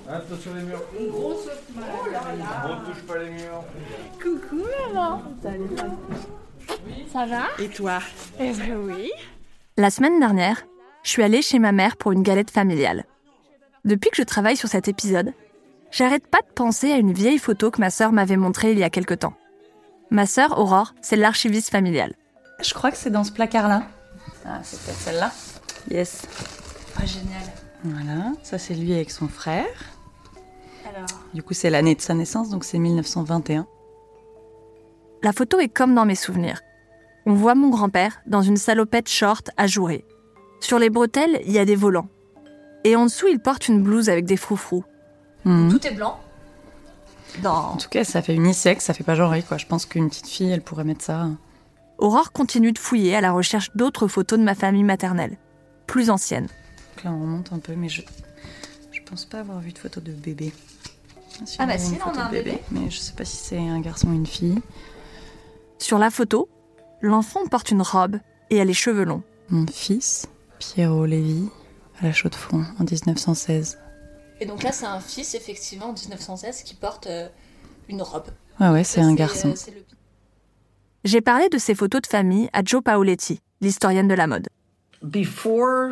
Attention 0.08 0.50
les 0.54 0.62
murs. 0.62 0.82
Une 0.98 1.10
grosse 1.10 1.48
oh 1.76 2.10
là 2.10 2.20
là. 2.36 2.82
On 2.82 2.90
touche 2.90 3.02
pas 3.02 3.18
les 3.18 3.30
murs. 3.30 3.64
Coucou 4.20 4.62
maman. 4.92 5.22
Ça 7.12 7.24
va? 7.24 7.44
Et 7.58 7.68
toi? 7.68 8.00
Eh 8.40 8.52
ben 8.52 8.76
oui. 8.84 9.10
La 9.76 9.90
semaine 9.90 10.18
dernière, 10.18 10.66
je 11.02 11.10
suis 11.10 11.22
allée 11.22 11.40
chez 11.40 11.58
ma 11.58 11.72
mère 11.72 11.96
pour 11.96 12.12
une 12.12 12.22
galette 12.22 12.50
familiale. 12.50 13.04
Depuis 13.84 14.10
que 14.10 14.16
je 14.16 14.22
travaille 14.22 14.56
sur 14.56 14.68
cet 14.68 14.86
épisode, 14.86 15.32
j'arrête 15.90 16.28
pas 16.28 16.38
de 16.38 16.52
penser 16.54 16.92
à 16.92 16.98
une 16.98 17.12
vieille 17.12 17.38
photo 17.38 17.72
que 17.72 17.80
ma 17.80 17.90
sœur 17.90 18.12
m'avait 18.12 18.36
montrée 18.36 18.70
il 18.70 18.78
y 18.78 18.84
a 18.84 18.90
quelque 18.90 19.14
temps. 19.14 19.34
Ma 20.10 20.26
sœur, 20.26 20.58
Aurore, 20.58 20.94
c'est 21.02 21.16
l'archiviste 21.16 21.70
familial. 21.70 22.14
Je 22.62 22.72
crois 22.74 22.92
que 22.92 22.96
c'est 22.96 23.10
dans 23.10 23.24
ce 23.24 23.32
placard-là. 23.32 23.82
Ah, 24.46 24.60
c'est 24.62 24.80
peut-être 24.80 24.98
celle-là. 24.98 25.32
Yes. 25.90 26.22
Ah, 26.96 27.06
génial. 27.06 27.42
Voilà, 27.82 28.32
ça 28.44 28.56
c'est 28.58 28.74
lui 28.74 28.92
avec 28.92 29.10
son 29.10 29.26
frère. 29.26 29.66
Du 31.34 31.42
coup, 31.42 31.54
c'est 31.54 31.70
l'année 31.70 31.96
de 31.96 32.00
sa 32.00 32.14
naissance, 32.14 32.50
donc 32.50 32.62
c'est 32.64 32.78
1921. 32.78 33.66
La 35.24 35.32
photo 35.32 35.58
est 35.58 35.68
comme 35.68 35.94
dans 35.94 36.04
mes 36.04 36.14
souvenirs. 36.14 36.60
On 37.26 37.34
voit 37.34 37.54
mon 37.56 37.70
grand-père 37.70 38.20
dans 38.26 38.42
une 38.42 38.56
salopette 38.56 39.08
short 39.08 39.50
ajourée. 39.56 40.04
Sur 40.60 40.78
les 40.78 40.90
bretelles, 40.90 41.40
il 41.46 41.52
y 41.52 41.58
a 41.58 41.64
des 41.64 41.76
volants. 41.76 42.08
Et 42.84 42.96
en 42.96 43.04
dessous, 43.04 43.28
il 43.28 43.38
porte 43.38 43.68
une 43.68 43.82
blouse 43.82 44.08
avec 44.08 44.24
des 44.24 44.36
froufrous. 44.36 44.84
Mhm. 45.44 45.70
Tout 45.70 45.86
est 45.86 45.94
blanc. 45.94 46.20
En 47.44 47.76
tout 47.76 47.88
cas, 47.88 48.04
ça 48.04 48.20
fait 48.20 48.34
unisexe, 48.34 48.84
ça 48.84 48.94
fait 48.94 49.04
pas 49.04 49.14
genré, 49.14 49.42
quoi. 49.42 49.56
Je 49.56 49.66
pense 49.66 49.86
qu'une 49.86 50.10
petite 50.10 50.28
fille, 50.28 50.50
elle 50.50 50.60
pourrait 50.60 50.84
mettre 50.84 51.02
ça. 51.02 51.28
Aurore 51.96 52.32
continue 52.32 52.72
de 52.72 52.78
fouiller 52.78 53.14
à 53.16 53.20
la 53.20 53.32
recherche 53.32 53.70
d'autres 53.74 54.06
photos 54.06 54.38
de 54.38 54.44
ma 54.44 54.54
famille 54.54 54.82
maternelle, 54.82 55.38
plus 55.86 56.10
anciennes. 56.10 56.48
là, 57.04 57.10
on 57.10 57.22
remonte 57.22 57.52
un 57.52 57.58
peu, 57.58 57.74
mais 57.74 57.88
je, 57.88 58.02
je 58.90 59.00
pense 59.08 59.24
pas 59.24 59.40
avoir 59.40 59.60
vu 59.60 59.72
de 59.72 59.78
photos 59.78 60.04
de 60.04 60.12
bébé 60.12 60.52
ah 61.58 61.66
bah 61.66 61.78
si, 61.78 61.94
on 62.04 62.18
a 62.18 62.24
un 62.24 62.30
bébé. 62.30 62.58
Mais 62.70 62.90
je 62.90 62.98
sais 62.98 63.12
pas 63.12 63.24
si 63.24 63.36
c'est 63.36 63.58
un 63.58 63.80
garçon 63.80 64.08
ou 64.08 64.12
une 64.12 64.26
fille. 64.26 64.58
Sur 65.78 65.98
la 65.98 66.10
photo, 66.10 66.48
l'enfant 67.00 67.46
porte 67.50 67.70
une 67.70 67.82
robe 67.82 68.18
et 68.50 68.60
a 68.60 68.64
les 68.64 68.74
cheveux 68.74 69.04
longs. 69.04 69.22
Mon 69.48 69.66
fils, 69.66 70.28
Pierrot 70.58 71.06
Lévy, 71.06 71.48
à 72.02 72.06
la 72.06 72.12
chaux 72.12 72.28
de 72.28 72.34
fond, 72.34 72.64
en 72.78 72.84
1916. 72.84 73.78
Et 74.40 74.46
donc 74.46 74.62
là, 74.62 74.72
c'est 74.72 74.86
un 74.86 75.00
fils, 75.00 75.34
effectivement, 75.34 75.86
en 75.86 75.92
1916, 75.92 76.62
qui 76.64 76.74
porte 76.74 77.06
euh, 77.06 77.28
une 77.88 78.02
robe. 78.02 78.26
Ouais, 78.60 78.68
ouais, 78.70 78.84
c'est 78.84 79.00
un 79.00 79.14
garçon. 79.14 79.50
Euh, 79.50 79.72
J'ai 81.04 81.20
parlé 81.20 81.48
de 81.48 81.58
ces 81.58 81.74
photos 81.74 82.02
de 82.02 82.06
famille 82.06 82.48
à 82.52 82.62
Joe 82.64 82.82
Paoletti, 82.82 83.40
l'historienne 83.60 84.08
de 84.08 84.14
la 84.14 84.26
mode. 84.26 84.48
Before 85.02 85.90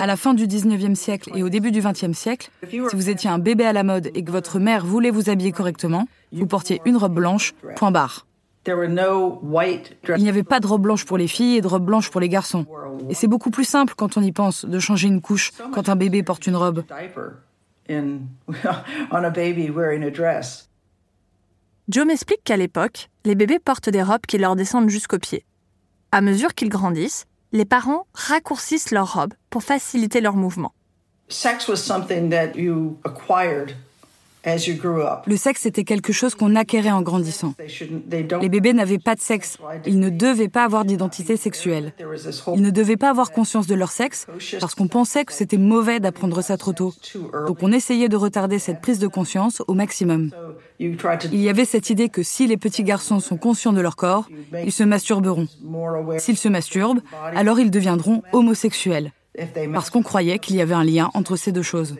à 0.00 0.06
la 0.06 0.16
fin 0.16 0.34
du 0.34 0.46
19e 0.46 0.94
siècle 0.94 1.30
et 1.34 1.42
au 1.42 1.48
début 1.48 1.70
du 1.70 1.82
20e 1.82 2.14
siècle, 2.14 2.50
si 2.70 2.78
vous 2.78 3.10
étiez 3.10 3.28
un 3.28 3.38
bébé 3.38 3.66
à 3.66 3.72
la 3.72 3.82
mode 3.82 4.10
et 4.14 4.24
que 4.24 4.30
votre 4.30 4.58
mère 4.58 4.86
voulait 4.86 5.10
vous 5.10 5.28
habiller 5.28 5.52
correctement, 5.52 6.08
vous 6.32 6.46
portiez 6.46 6.80
une 6.86 6.96
robe 6.96 7.14
blanche, 7.14 7.52
point 7.76 7.90
barre. 7.90 8.26
Il 8.66 10.22
n'y 10.22 10.28
avait 10.28 10.42
pas 10.42 10.60
de 10.60 10.66
robe 10.66 10.82
blanche 10.82 11.04
pour 11.04 11.18
les 11.18 11.28
filles 11.28 11.56
et 11.56 11.60
de 11.60 11.66
robe 11.66 11.84
blanche 11.84 12.10
pour 12.10 12.20
les 12.20 12.28
garçons. 12.28 12.66
Et 13.08 13.14
c'est 13.14 13.26
beaucoup 13.26 13.50
plus 13.50 13.64
simple 13.64 13.94
quand 13.96 14.16
on 14.16 14.22
y 14.22 14.32
pense 14.32 14.64
de 14.64 14.78
changer 14.78 15.08
une 15.08 15.20
couche 15.20 15.52
quand 15.72 15.88
un 15.88 15.96
bébé 15.96 16.22
porte 16.22 16.46
une 16.46 16.56
robe. 16.56 16.84
Joe 21.88 22.06
m'explique 22.06 22.44
qu'à 22.44 22.56
l'époque, 22.56 23.10
les 23.24 23.34
bébés 23.34 23.58
portent 23.58 23.88
des 23.88 24.02
robes 24.02 24.24
qui 24.26 24.38
leur 24.38 24.54
descendent 24.54 24.88
jusqu'aux 24.88 25.18
pieds. 25.18 25.44
À 26.12 26.20
mesure 26.20 26.54
qu'ils 26.54 26.68
grandissent, 26.68 27.26
les 27.52 27.64
parents 27.64 28.06
raccourcissent 28.14 28.92
leurs 28.92 29.14
robes 29.14 29.34
pour 29.50 29.64
faciliter 29.64 30.20
leur 30.20 30.36
mouvement. 30.36 30.72
Le 34.44 35.36
sexe 35.36 35.66
était 35.66 35.84
quelque 35.84 36.12
chose 36.12 36.34
qu'on 36.34 36.56
acquérait 36.56 36.90
en 36.90 37.02
grandissant. 37.02 37.54
Les 38.08 38.48
bébés 38.48 38.72
n'avaient 38.72 38.98
pas 38.98 39.14
de 39.14 39.20
sexe. 39.20 39.58
Ils 39.86 40.00
ne 40.00 40.10
devaient 40.10 40.48
pas 40.48 40.64
avoir 40.64 40.84
d'identité 40.84 41.36
sexuelle. 41.36 41.92
Ils 42.54 42.62
ne 42.62 42.70
devaient 42.70 42.96
pas 42.96 43.10
avoir 43.10 43.30
conscience 43.30 43.66
de 43.66 43.74
leur 43.74 43.92
sexe 43.92 44.26
parce 44.60 44.74
qu'on 44.74 44.88
pensait 44.88 45.24
que 45.24 45.32
c'était 45.32 45.58
mauvais 45.58 46.00
d'apprendre 46.00 46.42
ça 46.42 46.56
trop 46.56 46.72
tôt. 46.72 46.92
Donc 47.46 47.62
on 47.62 47.72
essayait 47.72 48.08
de 48.08 48.16
retarder 48.16 48.58
cette 48.58 48.80
prise 48.80 48.98
de 48.98 49.06
conscience 49.06 49.62
au 49.68 49.74
maximum. 49.74 50.30
Il 50.80 51.40
y 51.40 51.48
avait 51.48 51.64
cette 51.64 51.90
idée 51.90 52.08
que 52.08 52.22
si 52.22 52.46
les 52.46 52.56
petits 52.56 52.84
garçons 52.84 53.20
sont 53.20 53.36
conscients 53.36 53.72
de 53.72 53.80
leur 53.80 53.96
corps, 53.96 54.28
ils 54.64 54.72
se 54.72 54.82
masturberont. 54.82 55.46
S'ils 56.18 56.36
se 56.36 56.48
masturbent, 56.48 57.00
alors 57.34 57.60
ils 57.60 57.70
deviendront 57.70 58.22
homosexuels 58.32 59.12
parce 59.72 59.90
qu'on 59.90 60.02
croyait 60.02 60.38
qu'il 60.38 60.56
y 60.56 60.60
avait 60.60 60.74
un 60.74 60.84
lien 60.84 61.10
entre 61.14 61.36
ces 61.36 61.52
deux 61.52 61.62
choses. 61.62 61.96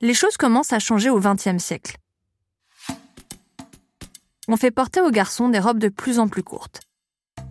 Les 0.00 0.14
choses 0.14 0.36
commencent 0.36 0.72
à 0.72 0.78
changer 0.78 1.10
au 1.10 1.20
XXe 1.20 1.58
siècle. 1.58 1.96
On 4.48 4.56
fait 4.56 4.70
porter 4.70 5.00
aux 5.00 5.10
garçons 5.10 5.48
des 5.48 5.58
robes 5.58 5.78
de 5.78 5.88
plus 5.88 6.18
en 6.18 6.28
plus 6.28 6.42
courtes, 6.42 6.80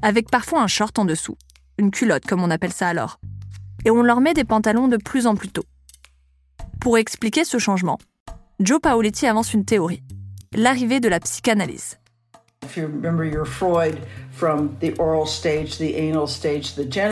avec 0.01 0.29
parfois 0.29 0.61
un 0.61 0.67
short 0.67 0.97
en 0.99 1.05
dessous, 1.05 1.37
une 1.77 1.91
culotte 1.91 2.25
comme 2.25 2.43
on 2.43 2.49
appelle 2.49 2.73
ça 2.73 2.87
alors, 2.87 3.19
et 3.85 3.91
on 3.91 4.03
leur 4.03 4.19
met 4.19 4.33
des 4.33 4.43
pantalons 4.43 4.87
de 4.87 4.97
plus 4.97 5.27
en 5.27 5.35
plus 5.35 5.49
tôt. 5.49 5.63
Pour 6.81 6.97
expliquer 6.97 7.45
ce 7.45 7.57
changement, 7.57 7.99
Joe 8.59 8.81
Paoletti 8.81 9.27
avance 9.27 9.53
une 9.53 9.65
théorie, 9.65 10.03
l'arrivée 10.53 10.99
de 10.99 11.07
la 11.07 11.19
psychanalyse. 11.19 11.97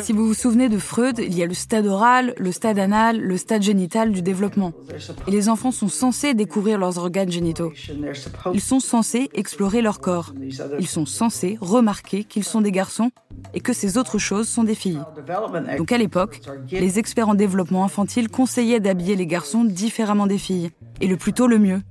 Si 0.01 0.13
vous 0.13 0.27
vous 0.27 0.33
souvenez 0.33 0.69
de 0.69 0.77
Freud, 0.77 1.19
il 1.19 1.37
y 1.37 1.43
a 1.43 1.45
le 1.45 1.53
stade 1.53 1.87
oral, 1.87 2.33
le 2.37 2.51
stade 2.51 2.77
anal, 2.77 3.19
le 3.19 3.37
stade 3.37 3.61
génital 3.63 4.11
du 4.11 4.21
développement. 4.21 4.73
Et 5.27 5.31
les 5.31 5.49
enfants 5.49 5.71
sont 5.71 5.87
censés 5.87 6.33
découvrir 6.33 6.77
leurs 6.77 6.97
organes 6.97 7.31
génitaux. 7.31 7.71
Ils 8.53 8.61
sont 8.61 8.79
censés 8.79 9.29
explorer 9.33 9.81
leur 9.81 9.99
corps. 9.99 10.33
Ils 10.79 10.87
sont 10.87 11.05
censés 11.05 11.57
remarquer 11.59 12.23
qu'ils 12.23 12.43
sont 12.43 12.61
des 12.61 12.71
garçons 12.71 13.11
et 13.53 13.59
que 13.59 13.73
ces 13.73 13.97
autres 13.97 14.17
choses 14.17 14.47
sont 14.47 14.63
des 14.63 14.75
filles. 14.75 15.01
Donc 15.77 15.91
à 15.91 15.97
l'époque, 15.97 16.41
les 16.71 16.99
experts 16.99 17.29
en 17.29 17.35
développement 17.35 17.83
infantile 17.83 18.29
conseillaient 18.29 18.79
d'habiller 18.79 19.15
les 19.15 19.27
garçons 19.27 19.63
différemment 19.63 20.27
des 20.27 20.37
filles, 20.37 20.71
et 21.01 21.07
le 21.07 21.17
plus 21.17 21.33
tôt 21.33 21.47
le 21.47 21.57
mieux. 21.57 21.81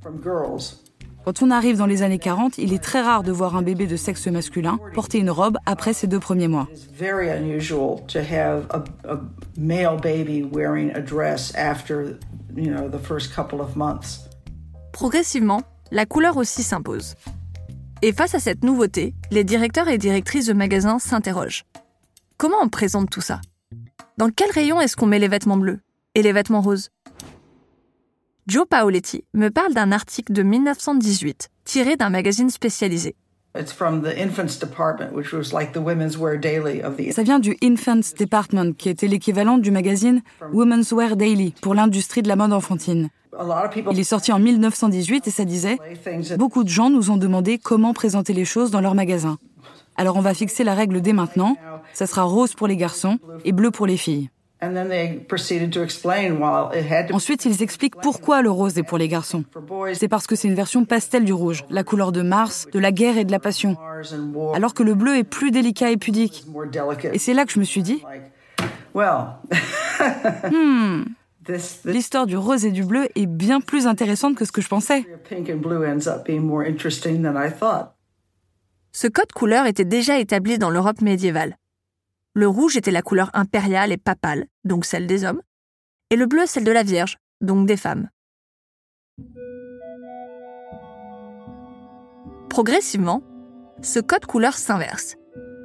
Quand 1.26 1.42
on 1.42 1.50
arrive 1.50 1.76
dans 1.76 1.86
les 1.86 2.02
années 2.02 2.20
40, 2.20 2.56
il 2.58 2.72
est 2.72 2.78
très 2.78 3.02
rare 3.02 3.24
de 3.24 3.32
voir 3.32 3.56
un 3.56 3.62
bébé 3.62 3.88
de 3.88 3.96
sexe 3.96 4.28
masculin 4.28 4.78
porter 4.94 5.18
une 5.18 5.28
robe 5.28 5.58
après 5.66 5.92
ses 5.92 6.06
deux 6.06 6.20
premiers 6.20 6.46
mois. 6.46 6.68
Progressivement, 14.92 15.62
la 15.90 16.06
couleur 16.06 16.36
aussi 16.36 16.62
s'impose. 16.62 17.16
Et 18.02 18.12
face 18.12 18.36
à 18.36 18.38
cette 18.38 18.62
nouveauté, 18.62 19.12
les 19.32 19.42
directeurs 19.42 19.88
et 19.88 19.98
directrices 19.98 20.46
de 20.46 20.52
magasins 20.52 21.00
s'interrogent. 21.00 21.64
Comment 22.36 22.58
on 22.62 22.68
présente 22.68 23.10
tout 23.10 23.20
ça? 23.20 23.40
Dans 24.16 24.30
quel 24.30 24.52
rayon 24.52 24.80
est-ce 24.80 24.94
qu'on 24.94 25.06
met 25.06 25.18
les 25.18 25.26
vêtements 25.26 25.56
bleus 25.56 25.80
et 26.14 26.22
les 26.22 26.32
vêtements 26.32 26.62
roses? 26.62 26.90
Joe 28.48 28.64
Paoletti 28.64 29.24
me 29.34 29.48
parle 29.48 29.74
d'un 29.74 29.90
article 29.90 30.32
de 30.32 30.44
1918 30.44 31.48
tiré 31.64 31.96
d'un 31.96 32.10
magazine 32.10 32.48
spécialisé. 32.48 33.16
Ça 33.56 33.64
vient 37.24 37.40
du 37.40 37.56
Infants 37.60 38.14
Department, 38.16 38.72
qui 38.76 38.88
était 38.88 39.08
l'équivalent 39.08 39.58
du 39.58 39.72
magazine 39.72 40.22
Women's 40.52 40.92
Wear 40.92 41.16
Daily 41.16 41.54
pour 41.60 41.74
l'industrie 41.74 42.22
de 42.22 42.28
la 42.28 42.36
mode 42.36 42.52
enfantine. 42.52 43.08
Il 43.90 43.98
est 43.98 44.04
sorti 44.04 44.30
en 44.30 44.38
1918 44.38 45.26
et 45.26 45.30
ça 45.32 45.44
disait 45.44 45.78
Beaucoup 46.38 46.62
de 46.62 46.68
gens 46.68 46.88
nous 46.88 47.10
ont 47.10 47.16
demandé 47.16 47.58
comment 47.58 47.94
présenter 47.94 48.32
les 48.32 48.44
choses 48.44 48.70
dans 48.70 48.80
leur 48.80 48.94
magasin. 48.94 49.38
Alors 49.96 50.14
on 50.14 50.20
va 50.20 50.34
fixer 50.34 50.62
la 50.62 50.74
règle 50.74 51.00
dès 51.00 51.12
maintenant. 51.12 51.56
Ça 51.94 52.06
sera 52.06 52.22
rose 52.22 52.54
pour 52.54 52.68
les 52.68 52.76
garçons 52.76 53.18
et 53.44 53.50
bleu 53.50 53.72
pour 53.72 53.88
les 53.88 53.96
filles. 53.96 54.30
Ensuite, 57.12 57.44
ils 57.44 57.62
expliquent 57.62 57.96
pourquoi 57.96 58.40
le 58.40 58.50
rose 58.50 58.78
est 58.78 58.82
pour 58.82 58.96
les 58.96 59.08
garçons. 59.08 59.44
C'est 59.92 60.08
parce 60.08 60.26
que 60.26 60.34
c'est 60.34 60.48
une 60.48 60.54
version 60.54 60.84
pastel 60.84 61.24
du 61.24 61.32
rouge, 61.32 61.64
la 61.68 61.84
couleur 61.84 62.10
de 62.10 62.22
Mars, 62.22 62.66
de 62.72 62.78
la 62.78 62.90
guerre 62.90 63.18
et 63.18 63.24
de 63.24 63.32
la 63.32 63.38
passion. 63.38 63.76
Alors 64.54 64.72
que 64.72 64.82
le 64.82 64.94
bleu 64.94 65.16
est 65.16 65.24
plus 65.24 65.50
délicat 65.50 65.90
et 65.90 65.98
pudique. 65.98 66.44
Et 67.12 67.18
c'est 67.18 67.34
là 67.34 67.44
que 67.44 67.52
je 67.52 67.58
me 67.58 67.64
suis 67.64 67.82
dit, 67.82 68.02
hmm, 70.50 71.02
l'histoire 71.84 72.26
du 72.26 72.38
rose 72.38 72.64
et 72.64 72.70
du 72.70 72.82
bleu 72.82 73.08
est 73.14 73.26
bien 73.26 73.60
plus 73.60 73.86
intéressante 73.86 74.36
que 74.36 74.46
ce 74.46 74.52
que 74.52 74.62
je 74.62 74.68
pensais. 74.68 75.04
Ce 78.92 79.06
code 79.06 79.32
couleur 79.34 79.66
était 79.66 79.84
déjà 79.84 80.18
établi 80.18 80.56
dans 80.56 80.70
l'Europe 80.70 81.02
médiévale. 81.02 81.56
Le 82.36 82.46
rouge 82.46 82.76
était 82.76 82.90
la 82.90 83.00
couleur 83.00 83.30
impériale 83.32 83.92
et 83.92 83.96
papale, 83.96 84.44
donc 84.62 84.84
celle 84.84 85.06
des 85.06 85.24
hommes, 85.24 85.40
et 86.10 86.16
le 86.16 86.26
bleu 86.26 86.42
celle 86.44 86.64
de 86.64 86.70
la 86.70 86.82
Vierge, 86.82 87.16
donc 87.40 87.66
des 87.66 87.78
femmes. 87.78 88.10
Progressivement, 92.50 93.22
ce 93.80 94.00
code 94.00 94.26
couleur 94.26 94.52
s'inverse. 94.52 95.16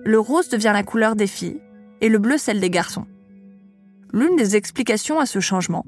Le 0.05 0.17
rose 0.17 0.47
devient 0.47 0.71
la 0.73 0.83
couleur 0.83 1.17
des 1.17 1.27
filles 1.27 1.61
et 1.99 2.07
le 2.07 2.19
bleu 2.19 2.37
celle 2.37 2.61
des 2.61 2.69
garçons. 2.69 3.05
L'une 4.13 4.37
des 4.37 4.55
explications 4.55 5.19
à 5.19 5.25
ce 5.25 5.41
changement, 5.41 5.85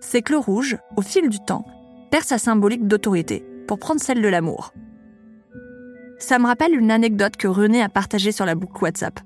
c'est 0.00 0.22
que 0.22 0.32
le 0.32 0.38
rouge, 0.38 0.78
au 0.96 1.02
fil 1.02 1.28
du 1.28 1.38
temps, 1.38 1.66
perd 2.10 2.24
sa 2.24 2.38
symbolique 2.38 2.88
d'autorité 2.88 3.44
pour 3.68 3.78
prendre 3.78 4.00
celle 4.00 4.22
de 4.22 4.28
l'amour. 4.28 4.72
Ça 6.18 6.38
me 6.38 6.46
rappelle 6.46 6.74
une 6.74 6.90
anecdote 6.90 7.36
que 7.36 7.46
René 7.46 7.82
a 7.82 7.90
partagée 7.90 8.32
sur 8.32 8.46
la 8.46 8.54
boucle 8.54 8.82
WhatsApp 8.82 9.20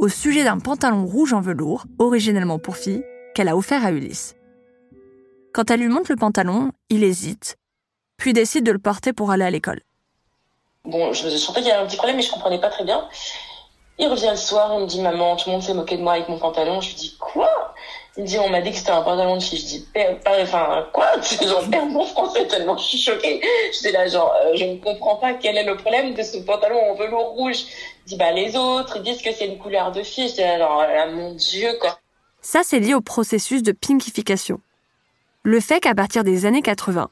au 0.00 0.08
sujet 0.08 0.44
d'un 0.44 0.58
pantalon 0.58 1.04
rouge 1.04 1.34
en 1.34 1.42
velours, 1.42 1.84
originellement 1.98 2.58
pour 2.58 2.78
fille, 2.78 3.04
qu'elle 3.34 3.48
a 3.48 3.56
offert 3.56 3.84
à 3.84 3.92
Ulysse. 3.92 4.34
Quand 5.52 5.70
elle 5.70 5.80
lui 5.80 5.88
montre 5.88 6.10
le 6.10 6.16
pantalon, 6.16 6.72
il 6.88 7.04
hésite, 7.04 7.58
puis 8.16 8.32
décide 8.32 8.64
de 8.64 8.72
le 8.72 8.78
porter 8.78 9.12
pour 9.12 9.30
aller 9.30 9.44
à 9.44 9.50
l'école. 9.50 9.82
Bon, 10.86 11.12
je 11.12 11.28
sentais 11.28 11.60
qu'il 11.60 11.68
y 11.68 11.72
avait 11.72 11.84
un 11.84 11.86
petit 11.86 11.98
problème, 11.98 12.16
mais 12.16 12.22
je 12.22 12.30
comprenais 12.30 12.58
pas 12.58 12.70
très 12.70 12.84
bien. 12.84 13.06
Il 13.98 14.08
revient 14.08 14.30
le 14.30 14.36
soir, 14.36 14.72
il 14.78 14.80
me 14.80 14.86
dit 14.86 15.02
Maman, 15.02 15.36
tout 15.36 15.50
le 15.50 15.52
monde 15.52 15.62
s'est 15.62 15.74
moqué 15.74 15.98
de 15.98 16.02
moi 16.02 16.14
avec 16.14 16.30
mon 16.30 16.38
pantalon. 16.38 16.80
Je 16.80 16.88
lui 16.88 16.96
dis 16.96 17.16
Quoi? 17.18 17.74
Il 18.16 18.24
dit 18.24 18.38
On 18.38 18.48
m'a 18.48 18.60
dit 18.60 18.70
que 18.70 18.76
c'était 18.76 18.90
un 18.90 19.02
pantalon 19.02 19.36
de 19.36 19.42
fille. 19.42 19.58
Je 19.58 19.66
dis 19.66 19.88
Enfin, 20.26 20.86
quoi? 20.92 21.06
J'en 21.42 21.68
perds 21.68 21.86
mon 21.86 22.04
français 22.04 22.46
tellement 22.46 22.76
je 22.76 22.84
suis 22.84 22.98
choquée. 22.98 23.40
J'étais 23.72 23.92
là, 23.92 24.06
genre, 24.06 24.34
euh, 24.44 24.56
je 24.56 24.64
ne 24.64 24.76
comprends 24.76 25.16
pas 25.16 25.34
quel 25.34 25.56
est 25.56 25.64
le 25.64 25.76
problème 25.76 26.14
de 26.14 26.22
ce 26.22 26.38
pantalon 26.38 26.78
en 26.90 26.94
velours 26.94 27.30
rouge. 27.30 27.64
Il 28.06 28.10
dit 28.10 28.16
Bah, 28.16 28.32
les 28.32 28.56
autres, 28.56 28.96
ils 28.96 29.02
disent 29.02 29.22
que 29.22 29.32
c'est 29.32 29.46
une 29.46 29.58
couleur 29.58 29.92
de 29.92 30.02
fille. 30.02 30.28
Je 30.28 30.34
dis 30.34 30.42
Alors, 30.42 30.82
là, 30.82 31.06
mon 31.06 31.34
Dieu, 31.34 31.76
quoi. 31.80 31.98
Ça, 32.42 32.62
c'est 32.64 32.80
lié 32.80 32.94
au 32.94 33.00
processus 33.00 33.62
de 33.62 33.72
pinkification. 33.72 34.60
Le 35.42 35.60
fait 35.60 35.80
qu'à 35.80 35.94
partir 35.94 36.24
des 36.24 36.46
années 36.46 36.62
80, 36.62 37.10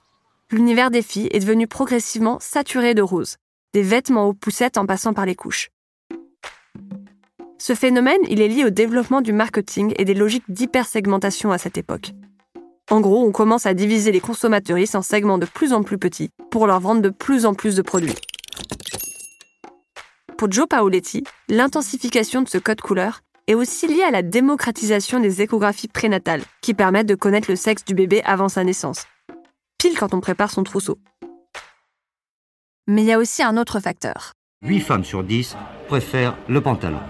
l'univers 0.50 0.90
des 0.90 1.02
filles 1.02 1.28
est 1.32 1.40
devenu 1.40 1.66
progressivement 1.66 2.38
saturé 2.40 2.94
de 2.94 3.02
rose, 3.02 3.36
des 3.72 3.82
vêtements 3.82 4.26
aux 4.26 4.34
poussettes 4.34 4.78
en 4.78 4.86
passant 4.86 5.14
par 5.14 5.26
les 5.26 5.34
couches. 5.34 5.70
Ce 7.58 7.74
phénomène, 7.74 8.20
est 8.24 8.48
lié 8.48 8.64
au 8.64 8.70
développement 8.70 9.20
du 9.20 9.32
marketing 9.32 9.92
et 9.98 10.04
des 10.04 10.14
logiques 10.14 10.44
d'hypersegmentation 10.48 11.50
à 11.50 11.58
cette 11.58 11.76
époque. 11.76 12.12
En 12.90 13.00
gros, 13.00 13.26
on 13.26 13.32
commence 13.32 13.66
à 13.66 13.74
diviser 13.74 14.12
les 14.12 14.20
consommateurs 14.20 14.78
en 14.94 15.02
segments 15.02 15.38
de 15.38 15.44
plus 15.44 15.72
en 15.72 15.82
plus 15.82 15.98
petits 15.98 16.30
pour 16.50 16.66
leur 16.66 16.80
vendre 16.80 17.02
de 17.02 17.10
plus 17.10 17.44
en 17.44 17.54
plus 17.54 17.74
de 17.74 17.82
produits. 17.82 18.14
Pour 20.38 20.50
Joe 20.50 20.68
Paoletti, 20.68 21.24
l'intensification 21.48 22.42
de 22.42 22.48
ce 22.48 22.58
code 22.58 22.80
couleur 22.80 23.20
est 23.48 23.54
aussi 23.54 23.88
liée 23.88 24.04
à 24.04 24.12
la 24.12 24.22
démocratisation 24.22 25.18
des 25.18 25.42
échographies 25.42 25.88
prénatales, 25.88 26.42
qui 26.62 26.74
permettent 26.74 27.08
de 27.08 27.14
connaître 27.16 27.50
le 27.50 27.56
sexe 27.56 27.84
du 27.84 27.94
bébé 27.94 28.22
avant 28.24 28.48
sa 28.48 28.62
naissance. 28.62 29.04
Pile 29.78 29.98
quand 29.98 30.14
on 30.14 30.20
prépare 30.20 30.50
son 30.50 30.62
trousseau. 30.62 30.98
Mais 32.86 33.02
il 33.02 33.06
y 33.06 33.12
a 33.12 33.18
aussi 33.18 33.42
un 33.42 33.56
autre 33.56 33.80
facteur. 33.80 34.32
8 34.62 34.80
femmes 34.80 35.04
sur 35.04 35.24
10 35.24 35.56
préfèrent 35.88 36.36
le 36.48 36.60
pantalon. 36.60 37.00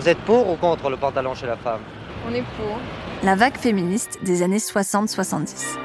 Vous 0.00 0.08
êtes 0.08 0.20
pour 0.20 0.48
ou 0.48 0.56
contre 0.56 0.88
le 0.88 0.96
pantalon 0.96 1.34
chez 1.34 1.44
la 1.44 1.58
femme 1.58 1.82
On 2.26 2.32
est 2.32 2.44
pour. 2.56 2.78
La 3.22 3.36
vague 3.36 3.58
féministe 3.58 4.18
des 4.22 4.42
années 4.42 4.56
60-70. 4.56 5.76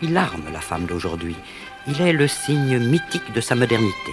Il 0.00 0.16
arme 0.16 0.44
la 0.50 0.60
femme 0.60 0.86
d'aujourd'hui. 0.86 1.36
Il 1.86 2.00
est 2.00 2.14
le 2.14 2.26
signe 2.26 2.78
mythique 2.78 3.34
de 3.34 3.42
sa 3.42 3.54
modernité. 3.54 4.12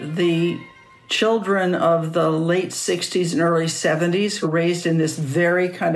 The 0.00 0.56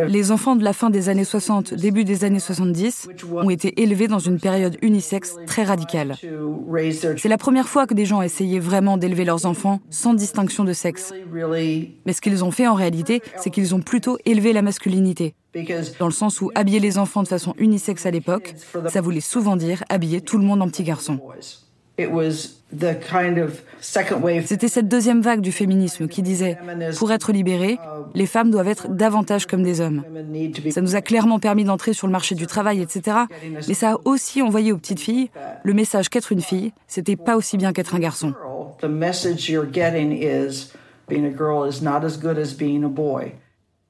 les 0.08 0.32
enfants 0.32 0.56
de 0.56 0.64
la 0.64 0.72
fin 0.72 0.90
des 0.90 1.08
années 1.08 1.24
60, 1.24 1.74
début 1.74 2.04
des 2.04 2.24
années 2.24 2.40
70 2.40 3.08
ont 3.32 3.48
été 3.48 3.80
élevés 3.80 4.08
dans 4.08 4.18
une 4.18 4.40
période 4.40 4.76
unisexe 4.82 5.36
très 5.46 5.62
radicale. 5.62 6.16
C'est 7.16 7.28
la 7.28 7.38
première 7.38 7.68
fois 7.68 7.86
que 7.86 7.94
des 7.94 8.04
gens 8.04 8.22
essayaient 8.22 8.58
vraiment 8.58 8.96
d'élever 8.96 9.24
leurs 9.24 9.46
enfants 9.46 9.80
sans 9.88 10.14
distinction 10.14 10.64
de 10.64 10.72
sexe. 10.72 11.14
Mais 11.32 12.12
ce 12.12 12.20
qu'ils 12.20 12.44
ont 12.44 12.50
fait 12.50 12.66
en 12.66 12.74
réalité, 12.74 13.22
c'est 13.36 13.50
qu'ils 13.50 13.74
ont 13.74 13.80
plutôt 13.80 14.18
élevé 14.24 14.52
la 14.52 14.62
masculinité. 14.62 15.34
Dans 16.00 16.06
le 16.06 16.12
sens 16.12 16.40
où 16.40 16.50
habiller 16.56 16.80
les 16.80 16.98
enfants 16.98 17.22
de 17.22 17.28
façon 17.28 17.54
unisexe 17.58 18.04
à 18.04 18.10
l'époque, 18.10 18.56
ça 18.88 19.00
voulait 19.00 19.20
souvent 19.20 19.54
dire 19.56 19.84
habiller 19.88 20.20
tout 20.20 20.38
le 20.38 20.44
monde 20.44 20.60
en 20.60 20.68
petit 20.68 20.82
garçon. 20.82 21.20
C'était 24.42 24.68
cette 24.68 24.88
deuxième 24.88 25.20
vague 25.20 25.40
du 25.40 25.52
féminisme 25.52 26.08
qui 26.08 26.22
disait, 26.22 26.58
pour 26.98 27.12
être 27.12 27.32
libérées, 27.32 27.78
les 28.14 28.26
femmes 28.26 28.50
doivent 28.50 28.68
être 28.68 28.88
davantage 28.88 29.46
comme 29.46 29.62
des 29.62 29.80
hommes. 29.80 30.02
Ça 30.70 30.80
nous 30.80 30.96
a 30.96 31.02
clairement 31.02 31.38
permis 31.38 31.64
d'entrer 31.64 31.92
sur 31.92 32.08
le 32.08 32.12
marché 32.12 32.34
du 32.34 32.46
travail, 32.46 32.82
etc. 32.82 33.18
Mais 33.68 33.74
ça 33.74 33.92
a 33.92 33.96
aussi 34.04 34.42
envoyé 34.42 34.72
aux 34.72 34.78
petites 34.78 34.98
filles 35.00 35.30
le 35.62 35.72
message 35.72 36.08
qu'être 36.08 36.32
une 36.32 36.40
fille, 36.40 36.72
c'était 36.88 37.16
pas 37.16 37.36
aussi 37.36 37.56
bien 37.56 37.72
qu'être 37.72 37.94
un 37.94 38.00
garçon. 38.00 38.34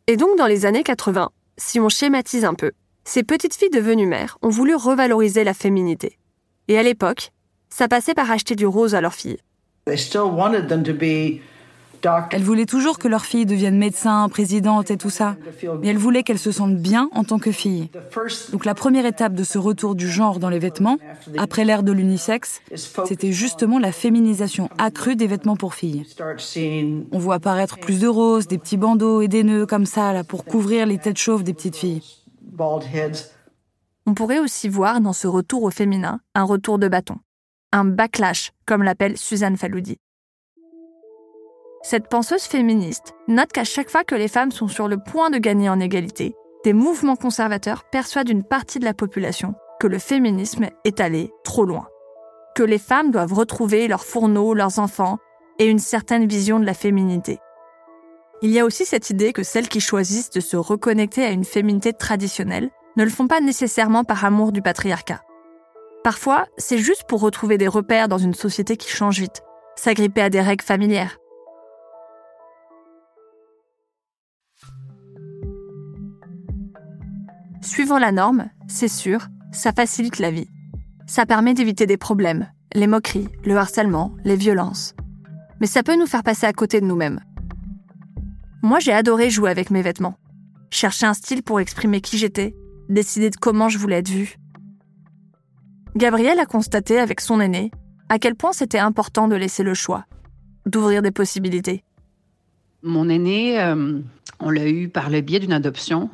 Et 0.07 0.17
donc 0.17 0.37
dans 0.37 0.47
les 0.47 0.67
années 0.67 0.83
80, 0.83 1.31
si 1.57 1.81
on 1.81 1.89
schématise 1.89 2.45
un 2.45 2.55
peu, 2.55 2.73
ces 3.05 3.23
petites 3.23 3.55
filles 3.55 3.71
devenues 3.71 4.07
mères 4.07 4.37
ont 4.43 4.51
voulu 4.51 4.75
revaloriser 4.75 5.45
la 5.45 5.55
féminité. 5.55 6.19
Et 6.69 6.79
à 6.79 6.83
l'époque, 6.83 7.31
ça 7.75 7.89
passait 7.89 8.15
par 8.15 8.31
acheter 8.31 8.55
du 8.55 8.67
rose 8.67 8.95
à 8.95 9.01
leurs 9.01 9.15
filles. 9.15 9.39
Elles 12.31 12.43
voulaient 12.43 12.67
toujours 12.67 12.99
que 12.99 13.09
leurs 13.09 13.25
filles 13.25 13.47
deviennent 13.47 13.79
médecins, 13.79 14.29
présidentes 14.29 14.93
et 14.93 14.97
tout 14.97 15.11
ça, 15.11 15.37
mais 15.81 15.89
elles 15.89 15.99
voulaient 15.99 16.23
qu'elles 16.23 16.39
se 16.39 16.53
sentent 16.53 16.77
bien 16.77 17.09
en 17.13 17.25
tant 17.25 17.41
que 17.41 17.51
filles. 17.51 17.91
Donc 18.53 18.65
la 18.65 18.75
première 18.75 19.07
étape 19.07 19.35
de 19.35 19.43
ce 19.43 19.59
retour 19.59 19.97
du 19.97 20.09
genre 20.09 20.39
dans 20.39 20.51
les 20.51 20.61
vêtements, 20.61 20.99
après 21.37 21.65
l'ère 21.65 21.83
de 21.83 21.91
l'unisexe, 21.91 22.61
c'était 22.75 23.33
justement 23.33 23.81
la 23.81 23.91
féminisation 23.91 24.69
accrue 24.79 25.17
des 25.17 25.27
vêtements 25.27 25.57
pour 25.57 25.75
filles. 25.75 26.07
On 27.11 27.19
voit 27.19 27.37
apparaître 27.37 27.79
plus 27.79 27.99
de 27.99 28.07
roses, 28.09 28.47
des 28.47 28.59
petits 28.59 28.77
bandeaux 28.77 29.21
et 29.21 29.29
des 29.29 29.43
nœuds 29.43 29.67
comme 29.67 29.87
ça 29.87 30.13
là 30.13 30.23
pour 30.23 30.45
couvrir 30.45 30.87
les 30.87 30.99
têtes 30.99 31.19
chauves 31.19 31.43
des 31.43 31.55
petites 31.55 31.77
filles. 31.77 32.03
On 34.07 34.15
pourrait 34.15 34.39
aussi 34.39 34.69
voir 34.69 35.01
dans 35.01 35.15
ce 35.15 35.27
retour 35.27 35.65
au 35.65 35.71
féminin 35.71 36.21
un 36.35 36.45
retour 36.45 36.79
de 36.79 36.87
bâton 36.87 37.17
un 37.75 37.85
backlash, 37.85 38.53
comme 38.67 38.85
l'appelle 38.85 39.19
Suzanne 39.19 39.57
Faloudi. 39.57 39.99
Cette 41.83 42.09
penseuse 42.09 42.45
féministe 42.45 43.15
note 43.27 43.51
qu'à 43.51 43.65
chaque 43.65 43.91
fois 43.91 44.05
que 44.05 44.15
les 44.15 44.29
femmes 44.29 44.53
sont 44.53 44.69
sur 44.69 44.87
le 44.87 44.97
point 44.97 45.29
de 45.29 45.39
gagner 45.39 45.69
en 45.69 45.81
égalité, 45.81 46.37
des 46.63 46.73
mouvements 46.73 47.17
conservateurs 47.17 47.83
persuadent 47.91 48.29
une 48.29 48.45
partie 48.45 48.79
de 48.79 48.85
la 48.85 48.95
population 48.95 49.55
que 49.81 49.89
le 49.89 49.99
féminisme 49.99 50.69
est 50.85 51.01
allé 51.01 51.33
trop 51.43 51.65
loin, 51.65 51.89
que 52.55 52.63
les 52.63 52.79
femmes 52.79 53.11
doivent 53.11 53.35
retrouver 53.35 53.89
leurs 53.89 54.05
fourneaux, 54.05 54.55
leurs 54.55 54.79
enfants 54.79 55.19
et 55.59 55.67
une 55.67 55.81
certaine 55.81 56.29
vision 56.29 56.61
de 56.61 56.67
la 56.67 56.75
féminité. 56.75 57.41
Il 58.41 58.51
y 58.51 58.61
a 58.61 58.65
aussi 58.65 58.85
cette 58.85 59.11
idée 59.11 59.33
que 59.33 59.43
celles 59.43 59.69
qui 59.69 59.81
choisissent 59.81 60.31
de 60.31 60.41
se 60.41 60.57
reconnecter 60.57 61.25
à 61.25 61.31
une 61.31 61.45
féminité 61.45 61.93
traditionnelle 61.93 62.71
ne 62.97 63.03
le 63.03 63.11
font 63.11 63.27
pas 63.27 63.41
nécessairement 63.41 64.05
par 64.05 64.25
amour 64.25 64.53
du 64.53 64.63
patriarcat. 64.63 65.23
Parfois, 66.05 66.45
c'est 66.59 66.77
juste 66.77 67.05
pour 67.09 67.23
retrouver 67.23 67.57
des 67.57 67.67
repères 67.67 68.09
dans 68.09 68.19
une 68.19 68.35
société 68.35 68.77
qui 68.77 68.91
change 68.91 69.19
vite, 69.19 69.43
s'agripper 69.75 70.21
à 70.21 70.29
des 70.29 70.43
règles 70.43 70.63
familières. 70.63 71.17
Suivant 77.63 77.99
la 77.99 78.13
norme, 78.13 78.51
c'est 78.69 78.89
sûr, 78.89 79.29
ça 79.51 79.73
facilite 79.73 80.19
la 80.19 80.31
vie. 80.31 80.51
Ça 81.07 81.25
permet 81.25 81.55
d'éviter 81.55 81.87
des 81.87 81.97
problèmes, 81.97 82.53
les 82.75 82.87
moqueries, 82.87 83.29
le 83.43 83.57
harcèlement, 83.57 84.15
les 84.25 84.37
violences. 84.37 84.95
Mais 85.63 85.67
ça 85.67 85.83
peut 85.83 85.97
nous 85.97 86.07
faire 86.07 86.23
passer 86.23 86.45
à 86.45 86.53
côté 86.53 86.83
de 86.83 86.87
nous-mêmes. 86.87 87.21
Moi, 88.63 88.79
j'ai 88.79 88.93
adoré 88.93 89.31
jouer 89.31 89.51
avec 89.51 89.71
mes 89.71 89.81
vêtements. 89.81 90.19
Chercher 90.71 91.07
un 91.07 91.15
style 91.15 91.43
pour 91.43 91.61
exprimer 91.61 92.03
qui 92.03 92.19
j'étais, 92.19 92.55
décider 92.91 93.31
de 93.31 93.37
comment 93.37 93.71
je 93.71 93.79
voulais 93.79 94.01
être 94.01 94.11
vue. 94.11 94.37
Gabriel 95.97 96.41
a 96.41 96.47
constaté 96.47 96.99
avec 96.99 97.21
son 97.21 97.41
aîné 97.41 97.71
à 98.09 98.19
quel 98.19 98.35
point 98.35 98.53
c'était 98.53 98.81
important 98.81 99.29
de 99.29 99.37
laisser 99.37 99.63
le 99.63 99.75
choix, 99.75 100.07
d'ouvrir 100.67 101.03
des 101.03 101.13
possibilités. 101.13 101.85
Mon 102.83 103.09
aîné, 103.09 103.61
euh, 103.63 104.01
on 104.41 104.51
l'a 104.51 104.67
eu 104.67 104.89
par 104.89 105.09
le 105.09 105.21
biais 105.21 105.39
d'une 105.39 105.53
adoption, 105.53 106.11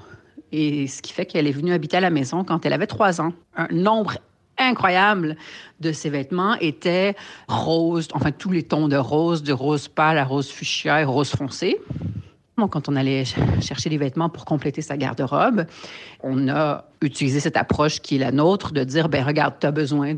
et 0.53 0.87
ce 0.87 1.01
qui 1.01 1.15
fait 1.15 1.25
qu'elle 1.25 1.47
est 1.47 1.53
venue 1.53 1.73
habiter 1.73 1.97
à 1.97 2.01
la 2.01 2.11
maison 2.11 2.45
quand 2.45 2.67
elle 2.67 2.75
avait 2.75 2.87
trois 2.87 3.23
ans. 3.23 3.33
Un 3.57 3.69
nombre 3.73 4.19
incroyable 4.59 5.37
de 5.81 5.93
ses 5.93 6.11
vêtements 6.11 6.57
étaient 6.57 7.17
roses, 7.49 8.09
enfin 8.13 8.33
tous 8.33 8.51
les 8.51 8.63
tons 8.63 8.87
de 8.87 8.97
rose, 8.97 9.43
de 9.43 9.55
rose 9.55 9.89
pâle 9.89 10.19
à 10.19 10.25
rose 10.25 10.51
fuchsia 10.51 11.01
et 11.01 11.05
rose 11.05 11.31
foncé. 11.31 11.81
Quand 12.69 12.89
on 12.89 12.97
allait 12.97 13.25
chercher 13.61 13.91
des 13.91 13.99
vêtements 13.99 14.29
pour 14.29 14.45
compléter 14.45 14.83
sa 14.83 14.97
garde-robe, 14.97 15.65
on 16.23 16.49
a 16.49 16.85
utilisé 17.01 17.41
cette 17.41 17.57
approche 17.57 18.01
qui 18.01 18.17
est 18.17 18.19
la 18.19 18.33
nôtre 18.33 18.73
de 18.73 18.85
dire, 18.85 19.09
ben 19.09 19.25
regarde, 19.25 19.55
tu 19.61 19.67
as 19.67 19.71
besoin 19.71 20.15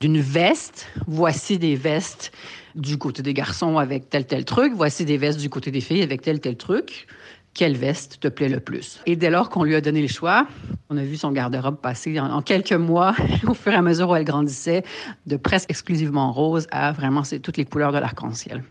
d'une 0.00 0.20
veste. 0.20 0.88
Voici 1.06 1.58
des 1.58 1.76
vestes 1.76 2.32
du 2.74 2.98
côté 2.98 3.22
des 3.22 3.34
garçons 3.34 3.78
avec 3.78 4.08
tel 4.08 4.26
tel 4.26 4.44
truc. 4.44 4.72
Voici 4.74 5.04
des 5.04 5.16
vestes 5.16 5.40
du 5.40 5.50
côté 5.50 5.70
des 5.70 5.80
filles 5.80 6.02
avec 6.02 6.22
tel 6.22 6.40
tel 6.40 6.56
truc 6.56 7.06
quelle 7.54 7.76
veste 7.76 8.20
te 8.20 8.28
plaît 8.28 8.48
le 8.48 8.60
plus? 8.60 9.00
Et 9.06 9.16
dès 9.16 9.30
lors 9.30 9.50
qu'on 9.50 9.64
lui 9.64 9.74
a 9.74 9.80
donné 9.80 10.02
le 10.02 10.08
choix, 10.08 10.46
on 10.88 10.96
a 10.96 11.02
vu 11.02 11.16
son 11.16 11.32
garde-robe 11.32 11.80
passer 11.80 12.18
en, 12.20 12.42
quelques 12.42 12.72
mois, 12.72 13.14
au 13.46 13.54
fur 13.54 13.72
et 13.72 13.76
à 13.76 13.82
mesure 13.82 14.10
où 14.10 14.16
elle 14.16 14.24
grandissait, 14.24 14.84
de 15.26 15.36
presque 15.36 15.70
exclusivement 15.70 16.32
rose 16.32 16.66
à 16.70 16.92
vraiment 16.92 17.22
toutes 17.42 17.56
les 17.56 17.64
couleurs 17.64 17.92
de 17.92 17.98
l'arc-en-ciel. 17.98 18.62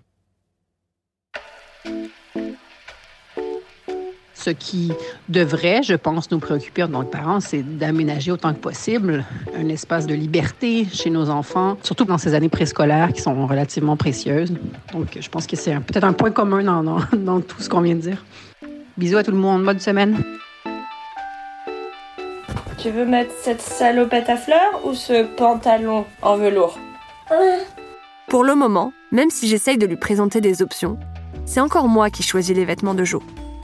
Ce 4.49 4.53
qui 4.55 4.91
devrait, 5.27 5.83
je 5.83 5.93
pense, 5.93 6.31
nous 6.31 6.39
préoccuper 6.39 6.81
en 6.81 6.87
tant 6.87 7.03
que 7.03 7.11
parents, 7.11 7.39
c'est 7.39 7.61
d'aménager 7.61 8.31
autant 8.31 8.51
que 8.51 8.57
possible 8.57 9.23
un 9.55 9.69
espace 9.69 10.07
de 10.07 10.15
liberté 10.15 10.87
chez 10.91 11.11
nos 11.11 11.29
enfants, 11.29 11.77
surtout 11.83 12.05
dans 12.05 12.17
ces 12.17 12.33
années 12.33 12.49
préscolaires 12.49 13.13
qui 13.13 13.21
sont 13.21 13.45
relativement 13.45 13.95
précieuses. 13.95 14.51
Donc, 14.91 15.19
je 15.19 15.29
pense 15.29 15.45
que 15.45 15.55
c'est 15.55 15.75
peut-être 15.81 16.03
un 16.03 16.13
point 16.13 16.31
commun 16.31 16.63
dans, 16.63 16.81
dans, 16.81 16.99
dans 17.15 17.41
tout 17.41 17.61
ce 17.61 17.69
qu'on 17.69 17.81
vient 17.81 17.93
de 17.93 18.01
dire. 18.01 18.25
Bisous 18.97 19.17
à 19.17 19.23
tout 19.23 19.29
le 19.29 19.37
monde, 19.37 19.63
bonne 19.63 19.79
semaine. 19.79 20.19
Tu 22.79 22.89
veux 22.89 23.05
mettre 23.05 23.33
cette 23.39 23.61
salopette 23.61 24.29
à 24.29 24.35
fleurs 24.35 24.81
ou 24.83 24.95
ce 24.95 25.27
pantalon 25.35 26.05
en 26.23 26.37
velours? 26.37 26.79
Pour 28.27 28.43
le 28.43 28.55
moment, 28.55 28.93
même 29.11 29.29
si 29.29 29.47
j'essaye 29.47 29.77
de 29.77 29.85
lui 29.85 29.97
présenter 29.97 30.41
des 30.41 30.63
options, 30.63 30.97
c'est 31.45 31.59
encore 31.59 31.87
moi 31.87 32.09
qui 32.09 32.23
choisis 32.23 32.55
les 32.55 32.65
vêtements 32.65 32.95
de 32.95 33.03
Joe. 33.03 33.21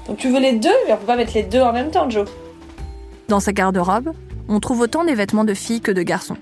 Donc 0.08 0.18
tu 0.18 0.30
veux 0.30 0.40
les 0.40 0.54
deux, 0.54 0.70
mais 0.86 0.94
on 0.94 0.98
peut 0.98 1.06
pas 1.06 1.16
mettre 1.16 1.34
les 1.34 1.44
deux 1.44 1.62
en 1.62 1.74
même 1.74 1.92
temps, 1.92 2.10
Joe. 2.10 2.28
Dans 3.28 3.40
sa 3.40 3.54
garde-robe, 3.54 4.12
on 4.48 4.60
trouve 4.60 4.82
autant 4.82 5.04
des 5.04 5.16
vêtements 5.16 5.44
de 5.44 5.54
filles 5.54 5.82
que 5.82 5.92
de 5.92 6.04
garçons. 6.04 6.38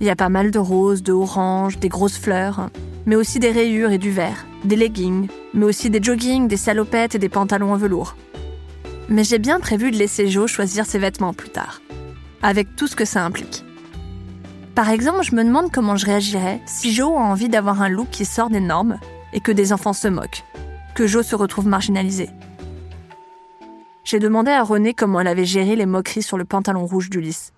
Il 0.00 0.06
y 0.06 0.10
a 0.10 0.16
pas 0.16 0.28
mal 0.28 0.50
de 0.50 0.58
roses, 0.58 1.02
de 1.02 1.12
oranges, 1.12 1.78
des 1.78 1.88
grosses 1.88 2.18
fleurs, 2.18 2.70
mais 3.06 3.16
aussi 3.16 3.38
des 3.38 3.52
rayures 3.52 3.92
et 3.92 3.98
du 3.98 4.10
vert, 4.10 4.46
des 4.64 4.76
leggings, 4.76 5.28
mais 5.54 5.66
aussi 5.66 5.90
des 5.90 6.02
joggings, 6.02 6.48
des 6.48 6.56
salopettes 6.56 7.14
et 7.14 7.18
des 7.18 7.28
pantalons 7.28 7.72
en 7.72 7.76
velours. 7.76 8.16
Mais 9.08 9.24
j'ai 9.24 9.38
bien 9.38 9.60
prévu 9.60 9.90
de 9.90 9.96
laisser 9.96 10.28
Joe 10.28 10.50
choisir 10.50 10.86
ses 10.86 10.98
vêtements 10.98 11.34
plus 11.34 11.50
tard, 11.50 11.82
avec 12.42 12.74
tout 12.76 12.86
ce 12.86 12.96
que 12.96 13.04
ça 13.04 13.24
implique. 13.24 13.64
Par 14.74 14.88
exemple, 14.88 15.22
je 15.22 15.34
me 15.34 15.44
demande 15.44 15.70
comment 15.70 15.96
je 15.96 16.06
réagirais 16.06 16.60
si 16.66 16.92
Joe 16.92 17.16
a 17.18 17.22
envie 17.22 17.48
d'avoir 17.48 17.82
un 17.82 17.88
look 17.88 18.08
qui 18.10 18.24
sort 18.24 18.50
des 18.50 18.60
normes 18.60 18.98
et 19.32 19.40
que 19.40 19.52
des 19.52 19.72
enfants 19.72 19.92
se 19.92 20.08
moquent, 20.08 20.44
que 20.94 21.06
Joe 21.06 21.26
se 21.26 21.36
retrouve 21.36 21.66
marginalisé. 21.66 22.30
J'ai 24.04 24.18
demandé 24.18 24.50
à 24.50 24.62
René 24.62 24.94
comment 24.94 25.20
elle 25.20 25.26
avait 25.26 25.44
géré 25.44 25.76
les 25.76 25.86
moqueries 25.86 26.22
sur 26.22 26.38
le 26.38 26.44
pantalon 26.44 26.86
rouge 26.86 27.10
d'Ulysse. 27.10 27.52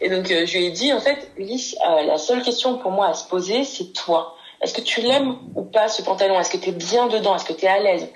Et 0.00 0.10
donc 0.10 0.30
euh, 0.30 0.44
je 0.46 0.58
lui 0.58 0.66
ai 0.66 0.70
dit, 0.70 0.92
en 0.92 1.00
fait, 1.00 1.30
Ulysse, 1.36 1.76
euh, 1.86 2.02
la 2.02 2.18
seule 2.18 2.42
question 2.42 2.78
pour 2.78 2.90
moi 2.90 3.08
à 3.08 3.14
se 3.14 3.26
poser, 3.28 3.64
c'est 3.64 3.92
toi. 3.92 4.36
Est-ce 4.60 4.74
que 4.74 4.80
tu 4.80 5.00
l'aimes 5.02 5.36
ou 5.54 5.62
pas 5.62 5.88
ce 5.88 6.02
pantalon? 6.02 6.38
Est-ce 6.40 6.50
que 6.50 6.56
tu 6.56 6.70
es 6.70 6.72
bien 6.72 7.06
dedans? 7.08 7.36
Est-ce 7.36 7.44
que 7.44 7.52
tu 7.52 7.64
es 7.64 7.68
à 7.68 7.80
l'aise? 7.80 8.08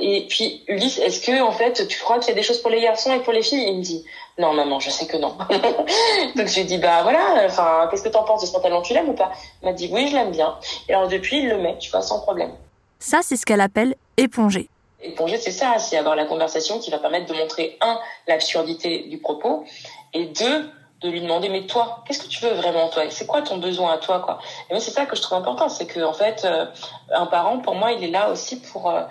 Et 0.00 0.26
puis 0.28 0.62
Ulysse, 0.68 0.98
est-ce 0.98 1.20
que 1.20 1.40
en 1.40 1.50
fait 1.50 1.88
tu 1.88 1.98
crois 1.98 2.18
qu'il 2.18 2.28
y 2.28 2.32
a 2.32 2.34
des 2.34 2.42
choses 2.42 2.60
pour 2.60 2.70
les 2.70 2.80
garçons 2.80 3.12
et 3.12 3.20
pour 3.20 3.32
les 3.32 3.42
filles? 3.42 3.64
Il 3.66 3.78
me 3.78 3.82
dit 3.82 4.04
non 4.38 4.52
maman, 4.52 4.78
je 4.80 4.90
sais 4.90 5.06
que 5.06 5.16
non. 5.16 5.36
Donc 6.36 6.46
je 6.46 6.54
lui 6.54 6.60
ai 6.60 6.64
dit 6.64 6.78
bah 6.78 7.02
voilà, 7.02 7.42
enfin 7.46 7.88
qu'est-ce 7.90 8.02
que 8.02 8.10
t'en 8.10 8.24
penses 8.24 8.42
de 8.42 8.46
ce 8.46 8.52
pantalon? 8.52 8.82
Tu 8.82 8.92
l'aimes 8.92 9.08
ou 9.08 9.14
pas? 9.14 9.32
Il 9.62 9.66
m'a 9.66 9.72
dit 9.72 9.88
oui, 9.90 10.08
je 10.08 10.14
l'aime 10.14 10.30
bien. 10.30 10.56
Et 10.88 10.94
alors 10.94 11.08
depuis 11.08 11.38
il 11.38 11.48
le 11.48 11.58
met, 11.58 11.78
tu 11.78 11.90
vois, 11.90 12.02
sans 12.02 12.20
problème. 12.20 12.52
Ça 12.98 13.20
c'est 13.22 13.36
ce 13.36 13.46
qu'elle 13.46 13.62
appelle 13.62 13.94
éponger. 14.18 14.68
Éponger, 15.00 15.38
c'est 15.38 15.52
ça, 15.52 15.78
c'est 15.78 15.96
avoir 15.96 16.16
la 16.16 16.24
conversation 16.24 16.78
qui 16.80 16.90
va 16.90 16.98
permettre 16.98 17.26
de 17.26 17.34
montrer 17.34 17.76
un 17.80 17.98
l'absurdité 18.26 19.04
du 19.04 19.18
propos 19.18 19.64
et 20.12 20.26
deux 20.26 20.70
de 21.00 21.08
lui 21.08 21.20
demander 21.20 21.48
mais 21.48 21.66
toi 21.66 22.02
qu'est-ce 22.06 22.22
que 22.22 22.26
tu 22.26 22.40
veux 22.44 22.50
vraiment 22.52 22.88
toi? 22.88 23.04
C'est 23.10 23.26
quoi 23.26 23.42
ton 23.42 23.58
besoin 23.58 23.92
à 23.92 23.98
toi 23.98 24.18
quoi? 24.18 24.40
Et 24.68 24.72
moi 24.72 24.80
c'est 24.80 24.90
ça 24.90 25.06
que 25.06 25.14
je 25.14 25.22
trouve 25.22 25.38
important 25.38 25.68
c'est 25.68 25.86
que 25.86 26.00
en 26.00 26.12
fait 26.12 26.44
euh, 26.44 26.66
un 27.12 27.26
parent 27.26 27.58
pour 27.60 27.76
moi 27.76 27.92
il 27.92 28.02
est 28.02 28.10
là 28.10 28.30
aussi 28.30 28.60
pour 28.60 28.90
euh, 28.90 29.02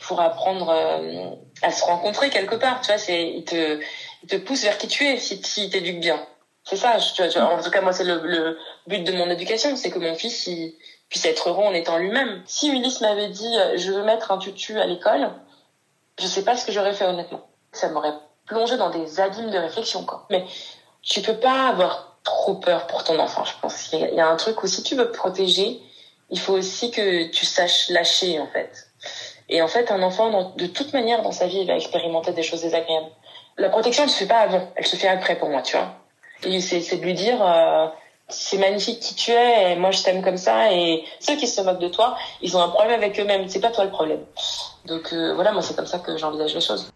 pour 0.00 0.20
apprendre 0.20 0.68
euh, 0.70 1.30
à 1.62 1.70
se 1.70 1.84
rencontrer 1.84 2.30
quelque 2.30 2.56
part 2.56 2.80
tu 2.80 2.88
vois 2.88 2.98
c'est 2.98 3.22
il 3.28 3.44
te 3.44 3.78
il 4.24 4.28
te 4.28 4.34
pousse 4.36 4.64
vers 4.64 4.78
qui 4.78 4.88
tu 4.88 5.04
es 5.06 5.16
si 5.18 5.40
si 5.44 5.70
t'éduques 5.70 6.00
bien. 6.00 6.20
C'est 6.64 6.76
ça 6.76 6.96
tu 6.98 7.22
vois, 7.22 7.30
tu 7.30 7.38
vois, 7.38 7.54
en 7.54 7.62
tout 7.62 7.70
cas 7.70 7.82
moi 7.82 7.92
c'est 7.92 8.04
le, 8.04 8.20
le 8.24 8.58
but 8.88 9.04
de 9.04 9.12
mon 9.12 9.30
éducation 9.30 9.76
c'est 9.76 9.90
que 9.90 10.00
mon 10.00 10.16
fils 10.16 10.48
il 10.48 10.74
puisse 11.08 11.24
être 11.24 11.48
heureux 11.48 11.64
en 11.64 11.74
étant 11.74 11.98
lui-même 11.98 12.42
si 12.46 12.68
Ulysse 12.68 13.00
m'avait 13.00 13.28
dit 13.28 13.56
je 13.76 13.92
veux 13.92 14.02
mettre 14.04 14.30
un 14.30 14.38
tutu 14.38 14.78
à 14.78 14.86
l'école 14.86 15.30
je 16.20 16.26
sais 16.26 16.44
pas 16.44 16.56
ce 16.56 16.66
que 16.66 16.72
j'aurais 16.72 16.92
fait 16.92 17.06
honnêtement 17.06 17.46
ça 17.72 17.88
m'aurait 17.88 18.14
plongé 18.46 18.76
dans 18.76 18.90
des 18.90 19.20
abîmes 19.20 19.50
de 19.50 19.58
réflexion 19.58 20.04
quoi 20.04 20.26
mais 20.30 20.44
tu 21.02 21.22
peux 21.22 21.36
pas 21.36 21.68
avoir 21.68 22.08
trop 22.28 22.54
peur 22.54 22.86
pour 22.86 23.04
ton 23.04 23.18
enfant, 23.18 23.44
je 23.44 23.52
pense. 23.60 23.92
Il 23.92 24.14
y 24.14 24.20
a 24.20 24.28
un 24.28 24.36
truc 24.36 24.62
où 24.62 24.66
si 24.66 24.82
tu 24.82 24.94
veux 24.94 25.10
protéger, 25.10 25.80
il 26.30 26.38
faut 26.38 26.52
aussi 26.52 26.90
que 26.90 27.28
tu 27.30 27.46
saches 27.46 27.88
lâcher, 27.88 28.38
en 28.38 28.46
fait. 28.46 28.90
Et 29.48 29.62
en 29.62 29.68
fait, 29.68 29.90
un 29.90 30.02
enfant, 30.02 30.52
de 30.56 30.66
toute 30.66 30.92
manière, 30.92 31.22
dans 31.22 31.32
sa 31.32 31.46
vie, 31.46 31.60
il 31.60 31.66
va 31.66 31.76
expérimenter 31.76 32.32
des 32.32 32.42
choses 32.42 32.62
désagréables. 32.62 33.10
La 33.56 33.70
protection, 33.70 34.04
elle 34.04 34.10
se 34.10 34.18
fait 34.18 34.26
pas 34.26 34.40
avant, 34.40 34.70
elle 34.76 34.86
se 34.86 34.96
fait 34.96 35.08
après 35.08 35.36
pour 35.36 35.48
moi, 35.48 35.62
tu 35.62 35.76
vois. 35.76 35.94
Et 36.44 36.60
c'est 36.60 36.96
de 36.96 37.02
lui 37.02 37.14
dire, 37.14 37.42
euh, 37.42 37.88
c'est 38.28 38.58
magnifique 38.58 39.00
qui 39.00 39.14
tu 39.14 39.30
es, 39.30 39.72
et 39.72 39.76
moi 39.76 39.90
je 39.90 40.02
t'aime 40.02 40.22
comme 40.22 40.36
ça, 40.36 40.72
et 40.72 41.04
ceux 41.18 41.36
qui 41.36 41.46
se 41.46 41.60
moquent 41.62 41.80
de 41.80 41.88
toi, 41.88 42.16
ils 42.42 42.56
ont 42.56 42.62
un 42.62 42.68
problème 42.68 43.00
avec 43.00 43.18
eux-mêmes, 43.18 43.48
c'est 43.48 43.60
pas 43.60 43.70
toi 43.70 43.84
le 43.84 43.90
problème. 43.90 44.20
Donc 44.84 45.12
euh, 45.12 45.34
voilà, 45.34 45.52
moi 45.52 45.62
c'est 45.62 45.74
comme 45.74 45.86
ça 45.86 45.98
que 45.98 46.16
j'envisage 46.16 46.54
les 46.54 46.60
choses. 46.60 46.90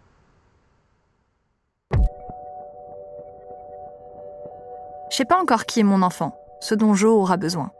Je 5.10 5.16
sais 5.16 5.24
pas 5.24 5.38
encore 5.38 5.66
qui 5.66 5.80
est 5.80 5.84
mon 5.84 6.02
enfant, 6.02 6.32
ce 6.60 6.74
dont 6.74 6.94
Joe 6.94 7.12
aura 7.12 7.36
besoin. 7.36 7.70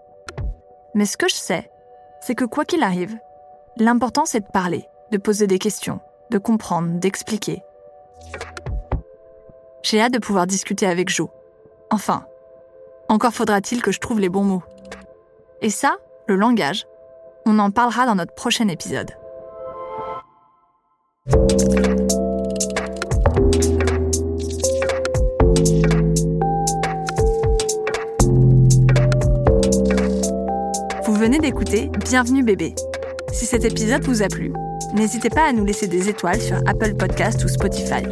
Mais 0.95 1.07
ce 1.07 1.17
que 1.17 1.29
je 1.29 1.35
sais, 1.35 1.71
c'est 2.21 2.35
que 2.35 2.45
quoi 2.45 2.65
qu'il 2.65 2.83
arrive, 2.83 3.19
l'important 3.77 4.25
c'est 4.25 4.41
de 4.41 4.51
parler, 4.53 4.87
de 5.11 5.19
poser 5.19 5.47
des 5.47 5.59
questions, 5.59 6.01
de 6.31 6.38
comprendre, 6.38 6.99
d'expliquer. 6.99 7.62
J'ai 9.83 10.01
hâte 10.01 10.12
de 10.12 10.19
pouvoir 10.19 10.47
discuter 10.47 10.87
avec 10.87 11.09
Joe. 11.09 11.29
Enfin, 11.91 12.25
encore 13.09 13.33
faudra-t-il 13.33 13.83
que 13.83 13.93
je 13.93 14.01
trouve 14.01 14.21
les 14.21 14.29
bons 14.29 14.45
mots. 14.45 14.62
Et 15.61 15.71
ça, 15.71 15.97
le 16.27 16.37
langage, 16.37 16.87
on 17.47 17.59
en 17.59 17.71
parlera 17.71 18.07
dans 18.07 18.15
notre 18.15 18.35
prochain 18.35 18.69
épisode. 18.69 19.11
venez 31.23 31.38
d'écouter 31.38 31.88
Bienvenue 32.05 32.43
bébé. 32.43 32.75
Si 33.33 33.47
cet 33.47 33.65
épisode 33.65 34.03
vous 34.03 34.25
a 34.25 34.27
plu, 34.27 34.53
n'hésitez 34.93 35.31
pas 35.31 35.45
à 35.45 35.53
nous 35.53 35.65
laisser 35.65 35.87
des 35.87 36.09
étoiles 36.09 36.41
sur 36.41 36.57
Apple 36.67 36.95
Podcast 36.95 37.45
ou 37.45 37.49
Spotify. 37.49 38.03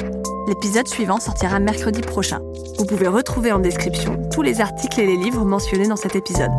L'épisode 0.51 0.89
suivant 0.89 1.21
sortira 1.21 1.61
mercredi 1.61 2.01
prochain. 2.01 2.41
Vous 2.77 2.85
pouvez 2.85 3.07
retrouver 3.07 3.53
en 3.53 3.61
description 3.61 4.21
tous 4.33 4.43
les 4.43 4.61
articles 4.61 4.99
et 4.99 5.07
les 5.07 5.17
livres 5.17 5.45
mentionnés 5.45 5.87
dans 5.87 5.95
cet 5.95 6.17
épisode. 6.17 6.51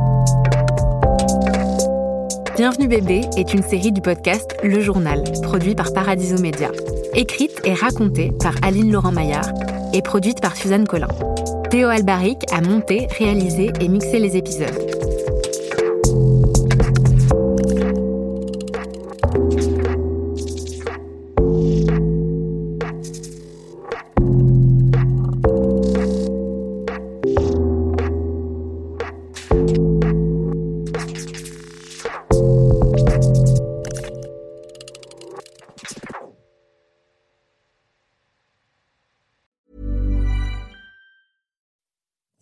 Bienvenue 2.55 2.87
bébé 2.87 3.19
est 3.35 3.53
une 3.53 3.63
série 3.63 3.91
du 3.91 3.99
podcast 3.99 4.55
Le 4.63 4.79
Journal, 4.79 5.21
produit 5.43 5.75
par 5.75 5.91
Paradiso 5.91 6.37
Média. 6.37 6.71
Écrite 7.15 7.59
et 7.65 7.73
racontée 7.73 8.31
par 8.41 8.55
Aline 8.61 8.93
Laurent 8.93 9.11
Maillard 9.11 9.51
et 9.93 10.01
produite 10.01 10.39
par 10.39 10.55
Suzanne 10.55 10.87
Collin. 10.87 11.09
Théo 11.69 11.89
Albaric 11.89 12.45
a 12.53 12.61
monté, 12.61 13.07
réalisé 13.19 13.73
et 13.81 13.89
mixé 13.89 14.19
les 14.19 14.37
épisodes. 14.37 15.00